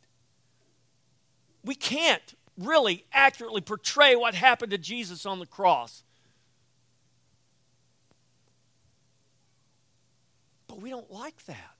[1.64, 6.02] We can't really accurately portray what happened to Jesus on the cross.
[10.68, 11.76] But we don't like that.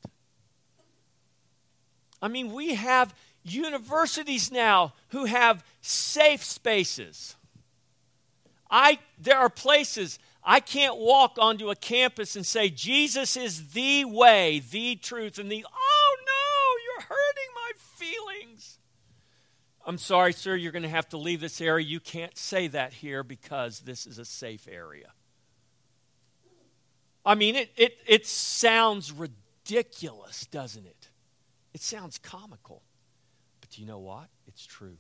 [2.23, 7.37] I mean, we have universities now who have safe spaces.
[8.71, 14.05] I, there are places I can't walk onto a campus and say, Jesus is the
[14.05, 18.79] way, the truth, and the, oh no, you're hurting my feelings.
[19.87, 21.87] I'm sorry, sir, you're going to have to leave this area.
[21.87, 25.13] You can't say that here because this is a safe area.
[27.25, 31.09] I mean, it, it, it sounds ridiculous, doesn't it?
[31.73, 32.83] It sounds comical,
[33.61, 34.29] but do you know what?
[34.47, 34.97] It's true.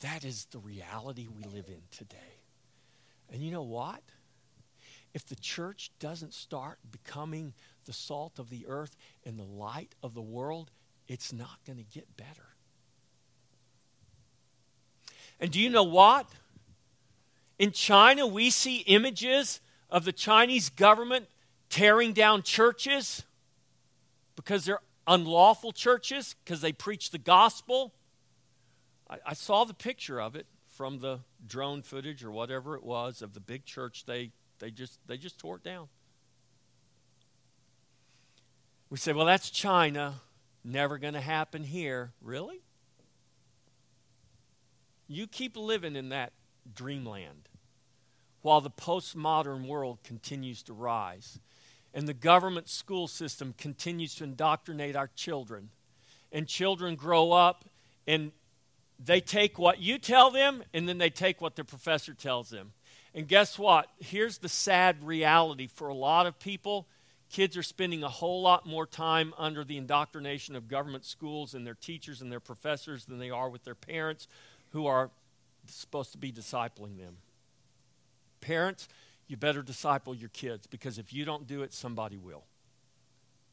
[0.00, 2.16] That is the reality we live in today.
[3.32, 4.02] And you know what?
[5.14, 10.14] If the church doesn't start becoming the salt of the earth and the light of
[10.14, 10.70] the world,
[11.06, 12.51] it's not going to get better.
[15.42, 16.28] And do you know what?
[17.58, 21.26] In China, we see images of the Chinese government
[21.68, 23.24] tearing down churches
[24.36, 27.92] because they're unlawful churches because they preach the gospel.
[29.10, 33.20] I, I, saw the picture of it from the drone footage or whatever it was
[33.20, 34.04] of the big church.
[34.04, 34.30] They,
[34.60, 35.88] they, just, they just tore it down.
[38.90, 40.20] We say, well, that's China.
[40.62, 42.12] Never going to happen here.
[42.20, 42.61] Really?
[45.08, 46.32] You keep living in that
[46.74, 47.48] dreamland
[48.42, 51.38] while the postmodern world continues to rise
[51.94, 55.70] and the government school system continues to indoctrinate our children.
[56.32, 57.66] And children grow up
[58.06, 58.32] and
[58.98, 62.72] they take what you tell them and then they take what the professor tells them.
[63.14, 63.88] And guess what?
[63.98, 66.86] Here's the sad reality for a lot of people
[67.30, 71.66] kids are spending a whole lot more time under the indoctrination of government schools and
[71.66, 74.28] their teachers and their professors than they are with their parents
[74.72, 75.10] who are
[75.66, 77.16] supposed to be discipling them.
[78.40, 78.88] Parents,
[79.28, 82.44] you better disciple your kids because if you don't do it, somebody will.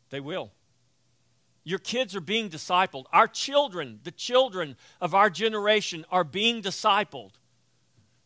[0.09, 0.51] They will.
[1.63, 3.05] Your kids are being discipled.
[3.13, 7.32] Our children, the children of our generation, are being discipled.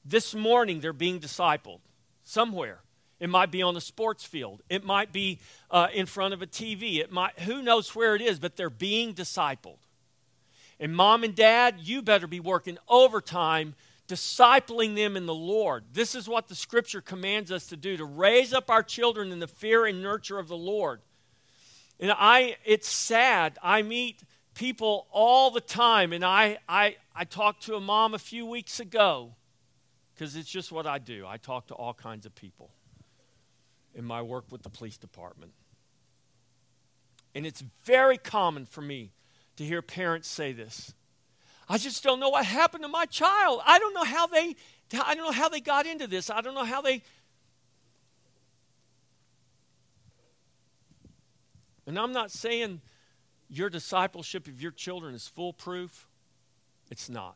[0.06, 1.80] This morning, they're being discipled
[2.24, 2.80] somewhere.
[3.20, 4.62] It might be on a sports field.
[4.70, 5.39] It might be
[5.72, 7.00] uh, in front of a TV.
[7.00, 9.78] It might, who knows where it is, but they're being discipled.
[10.84, 13.76] And mom and dad, you better be working overtime
[14.10, 15.86] discipling them in the Lord.
[15.94, 19.40] This is what the scripture commands us to do to raise up our children in
[19.40, 21.00] the fear and nurture of the Lord.
[22.02, 23.58] And I it's sad.
[23.64, 24.24] I meet
[24.56, 28.82] people all the time and I I I talked to a mom a few weeks
[28.82, 29.36] ago
[30.14, 31.26] because it's just what I do.
[31.26, 32.72] I talk to all kinds of people
[33.96, 35.54] in my work with the police department.
[37.34, 39.14] And it's very common for me
[39.58, 40.93] to hear parents say this.
[41.70, 43.62] I just don't know what happened to my child.
[43.66, 44.56] I don't know how they
[44.93, 46.30] I don't know how they got into this.
[46.30, 47.01] I don't know how they
[51.86, 52.82] And I'm not saying
[53.49, 56.08] your discipleship of your children is foolproof.
[56.89, 57.36] It's not.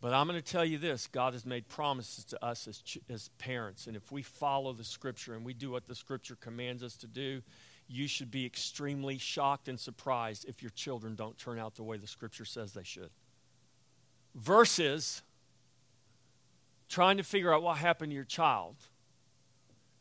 [0.00, 3.28] But I'm going to tell you this God has made promises to us as, as
[3.38, 3.86] parents.
[3.86, 7.06] And if we follow the scripture and we do what the scripture commands us to
[7.06, 7.42] do,
[7.88, 11.96] you should be extremely shocked and surprised if your children don't turn out the way
[11.96, 13.10] the scripture says they should.
[14.34, 15.22] Versus
[16.88, 18.76] trying to figure out what happened to your child.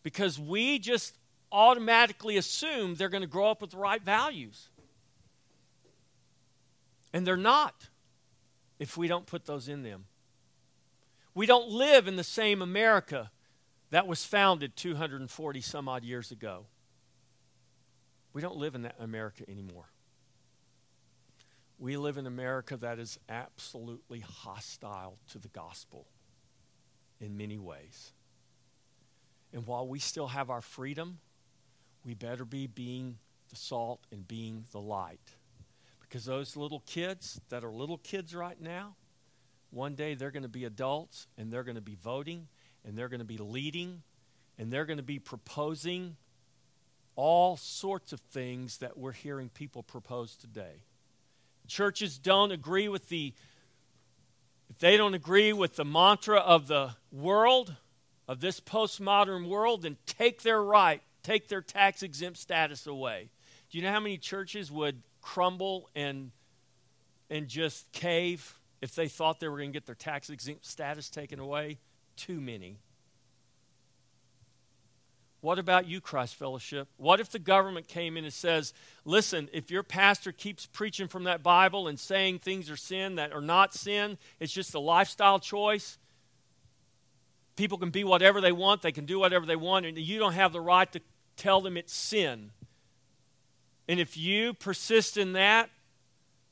[0.04, 1.18] Because we just
[1.52, 4.70] automatically assume they're going to grow up with the right values.
[7.14, 7.90] And they're not
[8.80, 10.06] if we don't put those in them.
[11.34, 13.32] We don't live in the same America
[13.92, 16.66] that was founded 240 some odd years ago.
[18.34, 19.90] We don't live in that America anymore.
[21.78, 26.06] We live in America that is absolutely hostile to the gospel
[27.20, 28.14] in many ways.
[29.54, 31.20] And while we still have our freedom,
[32.06, 33.18] we better be being
[33.50, 35.36] the salt and being the light.
[36.00, 38.96] Because those little kids that are little kids right now,
[39.72, 42.48] one day they're going to be adults and they're going to be voting
[42.86, 44.04] and they're going to be leading
[44.58, 46.16] and they're going to be proposing
[47.16, 50.84] all sorts of things that we're hearing people propose today.
[51.68, 53.34] Churches don't agree with the
[54.72, 57.76] if they don't agree with the mantra of the world,
[58.26, 63.32] of this postmodern world, then take their right, take their tax exempt status away.
[63.70, 66.32] Do you know how many churches would crumble and,
[67.30, 71.10] and just cave if they thought they were going to get their tax exempt status
[71.10, 71.80] taken away?
[72.16, 72.78] Too many.
[75.42, 76.88] What about you, Christ Fellowship?
[76.98, 78.74] What if the government came in and says,
[79.06, 83.34] listen, if your pastor keeps preaching from that Bible and saying things are sin that
[83.34, 85.98] are not sin, it's just a lifestyle choice?
[87.56, 90.34] People can be whatever they want, they can do whatever they want, and you don't
[90.34, 91.02] have the right to
[91.38, 92.52] tell them it's sin.
[93.90, 95.72] And if you persist in that,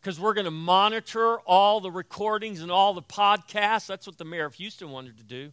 [0.01, 4.25] because we're going to monitor all the recordings and all the podcasts, that's what the
[4.25, 5.51] mayor of Houston wanted to do.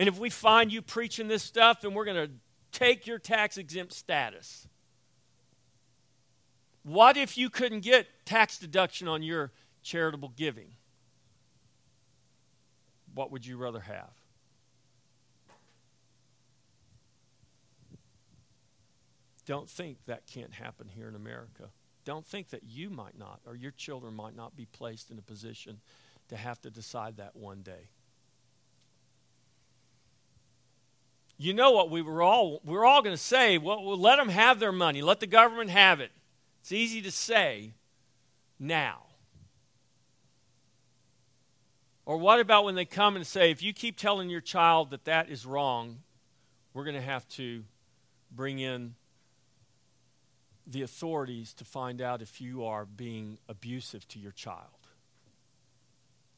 [0.00, 2.32] And if we find you preaching this stuff, then we're going to
[2.72, 4.66] take your tax exempt status.
[6.84, 10.68] What if you couldn't get tax deduction on your charitable giving?
[13.14, 14.14] What would you rather have?
[19.44, 21.68] Don't think that can't happen here in America.
[22.06, 25.22] Don't think that you might not or your children might not be placed in a
[25.22, 25.82] position
[26.28, 27.90] to have to decide that one day.
[31.42, 34.16] You know what we were all we are all going to say, well, well, let
[34.16, 35.00] them have their money.
[35.00, 36.10] Let the government have it.
[36.60, 37.72] It's easy to say
[38.58, 39.04] now.
[42.04, 45.06] Or what about when they come and say, if you keep telling your child that
[45.06, 46.02] that is wrong,
[46.74, 47.64] we're going to have to
[48.30, 48.94] bring in
[50.66, 54.88] the authorities to find out if you are being abusive to your child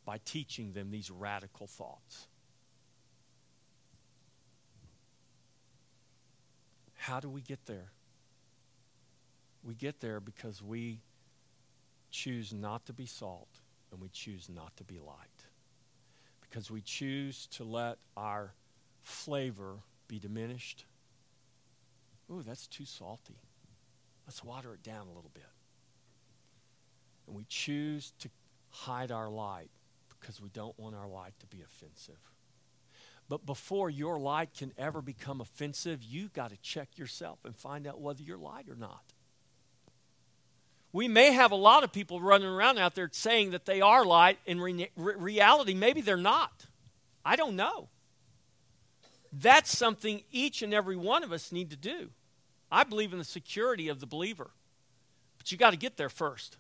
[0.05, 2.29] by teaching them these radical thoughts.
[7.03, 7.91] How do we get there?
[9.65, 11.01] We get there because we
[12.13, 13.49] choose not to be salt
[13.91, 15.47] and we choose not to be light.
[16.41, 18.55] Because we choose to let our
[19.03, 20.85] flavor be diminished.
[22.31, 23.41] Ooh, that's too salty.
[24.25, 25.43] Let's water it down a little bit.
[27.27, 28.31] And we choose to
[28.71, 29.71] hide our light
[30.21, 32.21] because we don't want our light to be offensive.
[33.33, 37.87] But before your light can ever become offensive, you've got to check yourself and find
[37.87, 39.15] out whether you're light or not.
[40.93, 44.05] We may have a lot of people running around out there saying that they are
[44.05, 44.39] light.
[44.45, 46.67] In re- reality, maybe they're not.
[47.25, 47.89] I don't know.
[49.33, 52.11] That's something each and every one of us need to do.
[52.71, 54.51] I believe in the security of the believer.
[55.39, 56.59] But you got to get there first.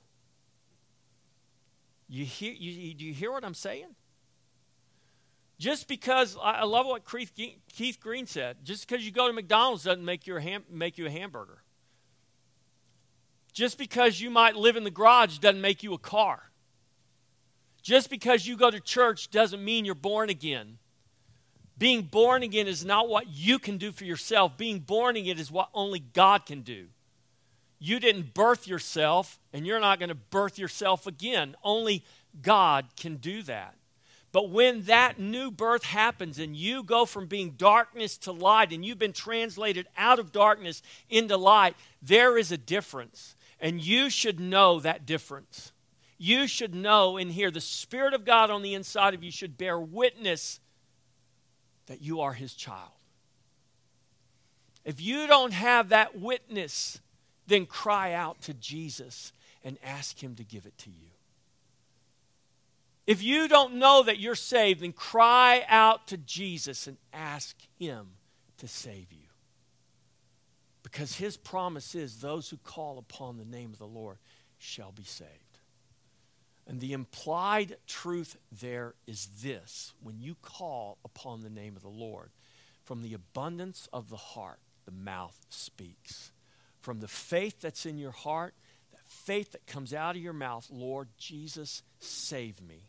[2.08, 3.94] You hear, you, do you hear what I'm saying?
[5.58, 10.04] Just because, I love what Keith Green said, just because you go to McDonald's doesn't
[10.04, 11.62] make you a, ham, make you a hamburger.
[13.52, 16.50] Just because you might live in the garage doesn't make you a car.
[17.82, 20.78] Just because you go to church doesn't mean you're born again.
[21.78, 24.56] Being born again is not what you can do for yourself.
[24.56, 26.86] Being born again is what only God can do.
[27.78, 31.56] You didn't birth yourself, and you're not going to birth yourself again.
[31.64, 32.04] Only
[32.40, 33.74] God can do that.
[34.32, 38.84] But when that new birth happens and you go from being darkness to light and
[38.84, 43.36] you've been translated out of darkness into light, there is a difference.
[43.60, 45.72] And you should know that difference.
[46.16, 49.58] You should know and hear the Spirit of God on the inside of you should
[49.58, 50.60] bear witness
[51.86, 52.90] that you are His child.
[54.84, 57.00] If you don't have that witness,
[57.46, 61.11] then cry out to Jesus and ask Him to give it to you.
[63.12, 68.12] If you don't know that you're saved, then cry out to Jesus and ask Him
[68.56, 69.28] to save you.
[70.82, 74.16] Because His promise is those who call upon the name of the Lord
[74.56, 75.28] shall be saved.
[76.66, 81.88] And the implied truth there is this when you call upon the name of the
[81.88, 82.30] Lord,
[82.82, 86.32] from the abundance of the heart, the mouth speaks.
[86.80, 88.54] From the faith that's in your heart,
[88.90, 92.88] that faith that comes out of your mouth, Lord Jesus, save me.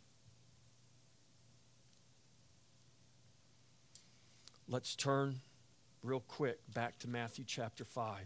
[4.68, 5.42] Let's turn
[6.02, 8.26] real quick back to Matthew chapter 5.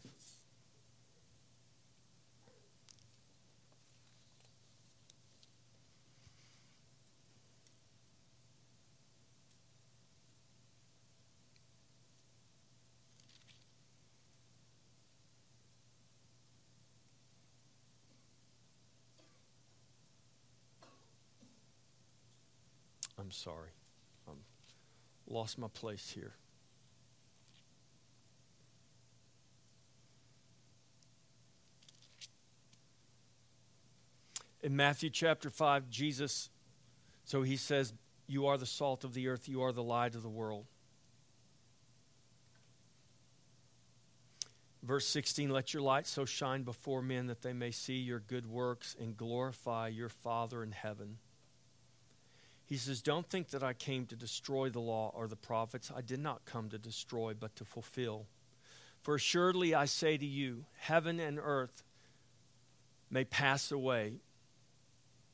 [23.19, 23.71] I'm sorry.
[25.29, 26.33] Lost my place here.
[34.61, 36.49] In Matthew chapter 5, Jesus,
[37.23, 37.93] so he says,
[38.27, 40.65] You are the salt of the earth, you are the light of the world.
[44.83, 48.45] Verse 16, let your light so shine before men that they may see your good
[48.45, 51.17] works and glorify your Father in heaven.
[52.67, 55.89] He says, Don't think that I came to destroy the law or the prophets.
[55.95, 58.27] I did not come to destroy, but to fulfill.
[59.01, 61.83] For assuredly I say to you, heaven and earth
[63.09, 64.19] may pass away,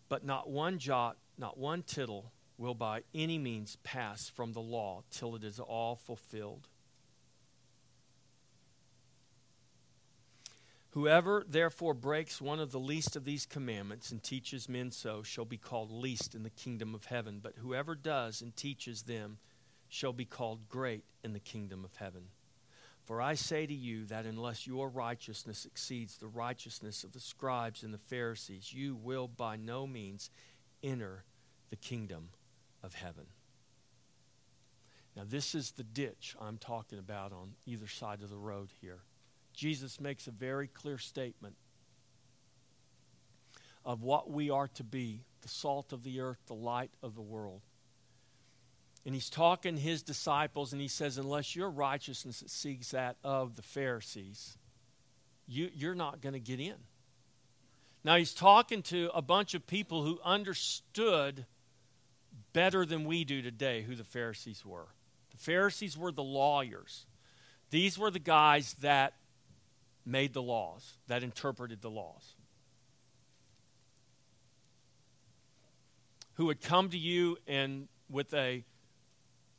[0.10, 5.02] but not one jot, not one tittle will by any means pass from the law
[5.10, 6.68] till it is all fulfilled.
[10.94, 15.44] Whoever therefore breaks one of the least of these commandments and teaches men so shall
[15.44, 17.40] be called least in the kingdom of heaven.
[17.42, 19.40] But whoever does and teaches them
[19.90, 22.26] shall be called great in the kingdom of heaven.
[23.02, 27.82] For I say to you that unless your righteousness exceeds the righteousness of the scribes
[27.82, 30.30] and the Pharisees, you will by no means
[30.84, 31.24] enter
[31.72, 32.30] the kingdom
[32.84, 33.26] of heaven.
[35.16, 39.00] Now, this is the ditch I'm talking about on either side of the road here.
[39.54, 41.56] Jesus makes a very clear statement
[43.86, 47.22] of what we are to be the salt of the earth, the light of the
[47.22, 47.62] world.
[49.06, 53.62] And he's talking his disciples, and he says, Unless your righteousness exceeds that of the
[53.62, 54.58] Pharisees,
[55.46, 56.76] you, you're not going to get in.
[58.06, 61.46] Now, he's talking to a bunch of people who understood
[62.54, 64.88] better than we do today who the Pharisees were.
[65.32, 67.06] The Pharisees were the lawyers,
[67.70, 69.16] these were the guys that
[70.06, 72.36] made the laws, that interpreted the laws.
[76.36, 78.64] Who would come to you and with a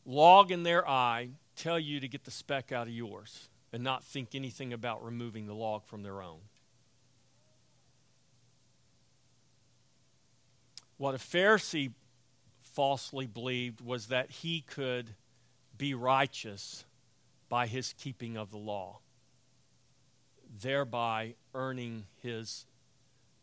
[0.04, 4.04] log in their eye tell you to get the speck out of yours and not
[4.04, 6.40] think anything about removing the log from their own.
[10.96, 11.92] What a Pharisee
[12.60, 15.10] falsely believed was that he could
[15.76, 16.84] be righteous
[17.48, 19.00] by his keeping of the law
[20.60, 22.66] thereby earning his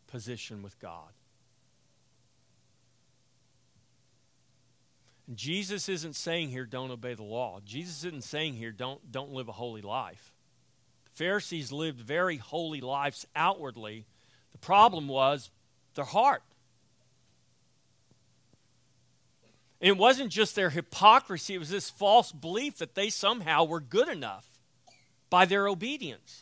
[0.06, 1.10] position with God.
[5.26, 7.60] And Jesus isn't saying here, don't obey the law.
[7.64, 10.32] Jesus isn't saying here, don't, don't live a holy life.
[11.04, 14.06] The Pharisees lived very holy lives outwardly.
[14.52, 15.50] The problem was
[15.94, 16.42] their heart.
[19.80, 23.80] And it wasn't just their hypocrisy, it was this false belief that they somehow were
[23.80, 24.46] good enough
[25.28, 26.41] by their obedience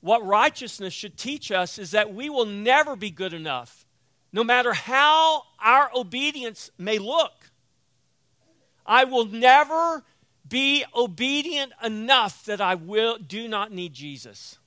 [0.00, 3.84] what righteousness should teach us is that we will never be good enough,
[4.32, 7.32] no matter how our obedience may look.
[8.86, 10.04] I will never
[10.48, 14.58] be obedient enough that I will, do not need Jesus.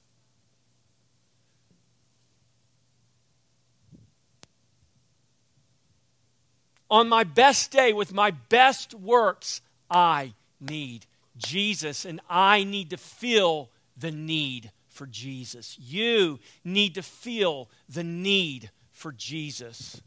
[6.90, 11.08] On my best day, with my best works, I need
[11.38, 15.78] Jesus, and I need to feel the need for Jesus.
[15.80, 20.02] You need to feel the need for Jesus.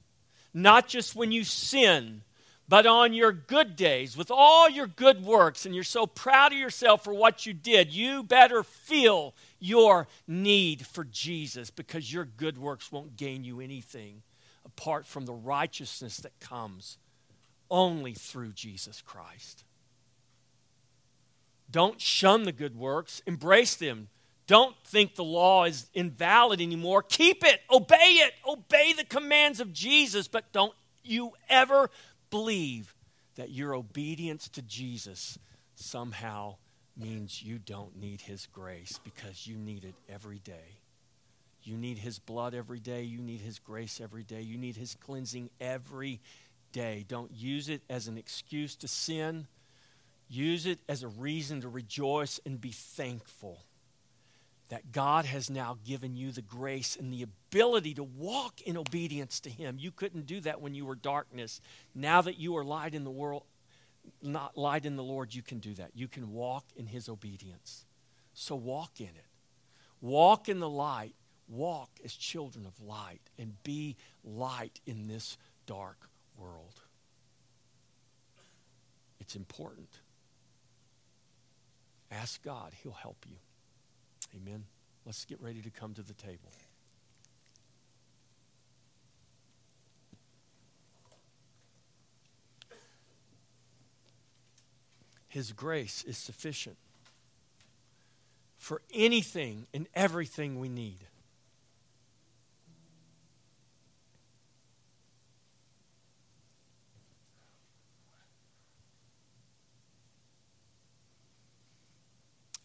[0.54, 2.22] Not just when you sin,
[2.68, 6.58] but on your good days, with all your good works, and you're so proud of
[6.58, 12.58] yourself for what you did, you better feel your need for Jesus because your good
[12.58, 14.22] works won't gain you anything
[14.64, 16.98] apart from the righteousness that comes
[17.70, 19.64] only through Jesus Christ.
[21.70, 24.08] Don't shun the good works, embrace them.
[24.46, 27.02] Don't think the law is invalid anymore.
[27.02, 31.90] Keep it, obey it, obey the commands of Jesus, but don't you ever
[32.30, 32.94] believe
[33.34, 35.38] that your obedience to Jesus
[35.74, 36.56] somehow
[36.96, 40.78] means you don't need His grace because you need it every day.
[41.62, 43.02] You need His blood every day.
[43.02, 44.42] You need His grace every day.
[44.42, 46.20] You need His cleansing every
[46.70, 47.04] day.
[47.08, 49.48] Don't use it as an excuse to sin.
[50.28, 53.58] Use it as a reason to rejoice and be thankful
[54.68, 59.38] that God has now given you the grace and the ability to walk in obedience
[59.40, 59.76] to Him.
[59.78, 61.60] You couldn't do that when you were darkness.
[61.94, 63.44] Now that you are light in the world,
[64.22, 65.90] not light in the Lord, you can do that.
[65.94, 67.84] You can walk in His obedience.
[68.34, 69.26] So walk in it.
[70.00, 71.14] Walk in the light.
[71.48, 73.94] Walk as children of light and be
[74.24, 76.80] light in this dark world.
[79.20, 80.00] It's important.
[82.10, 83.36] Ask God, He'll help you.
[84.36, 84.64] Amen.
[85.04, 86.52] Let's get ready to come to the table.
[95.28, 96.76] His grace is sufficient
[98.58, 101.05] for anything and everything we need.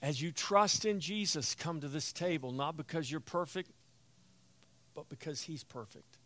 [0.01, 3.71] As you trust in Jesus, come to this table, not because you're perfect,
[4.95, 6.17] but because He's perfect.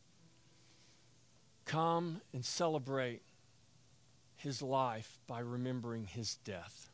[1.66, 3.22] Come and celebrate
[4.38, 6.90] His life by remembering His death.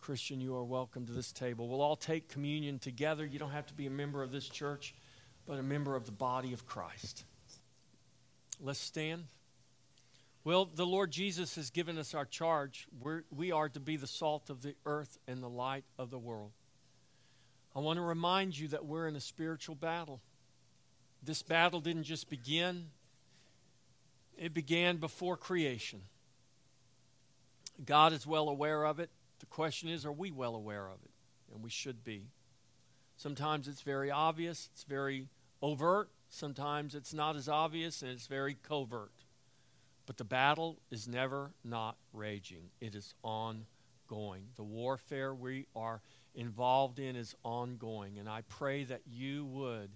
[0.00, 1.68] Christian, you are welcome to this table.
[1.68, 3.24] We'll all take communion together.
[3.24, 4.94] You don't have to be a member of this church,
[5.46, 7.24] but a member of the body of Christ.
[8.60, 9.24] Let's stand.
[10.46, 12.86] Well, the Lord Jesus has given us our charge.
[13.02, 16.20] We're, we are to be the salt of the earth and the light of the
[16.20, 16.52] world.
[17.74, 20.20] I want to remind you that we're in a spiritual battle.
[21.20, 22.90] This battle didn't just begin,
[24.38, 26.02] it began before creation.
[27.84, 29.10] God is well aware of it.
[29.40, 31.10] The question is, are we well aware of it?
[31.52, 32.22] And we should be.
[33.16, 35.26] Sometimes it's very obvious, it's very
[35.60, 36.08] overt.
[36.28, 39.25] Sometimes it's not as obvious and it's very covert.
[40.06, 44.48] But the battle is never not raging, it is ongoing.
[44.54, 46.00] The warfare we are
[46.34, 48.18] involved in is ongoing.
[48.18, 49.90] And I pray that you would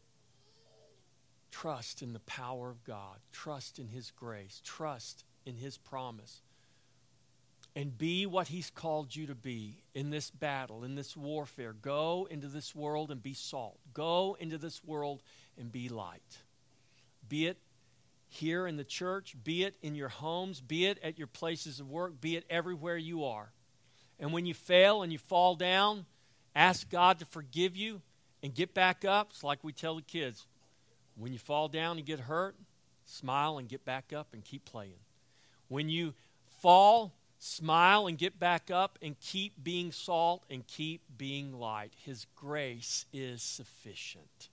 [1.51, 6.43] trust in the power of God, trust in His grace, trust in His promise,
[7.77, 11.73] and be what He's called you to be in this battle, in this warfare.
[11.73, 13.79] Go into this world and be salt.
[13.95, 15.23] Go into this world
[15.57, 16.39] and be light.
[17.29, 17.59] Be it
[18.31, 21.91] here in the church, be it in your homes, be it at your places of
[21.91, 23.51] work, be it everywhere you are.
[24.21, 26.07] And when you fail and you fall down,
[26.55, 28.03] ask God to forgive you
[28.43, 29.31] and get back up.
[29.31, 30.47] It's like we tell the kids
[31.17, 32.57] when you fall down and get hurt,
[33.05, 35.01] smile and get back up and keep playing.
[35.69, 36.15] When you
[36.61, 41.93] fall, smile and get back up and keep being salt and keep being light.
[42.05, 44.50] His grace is sufficient.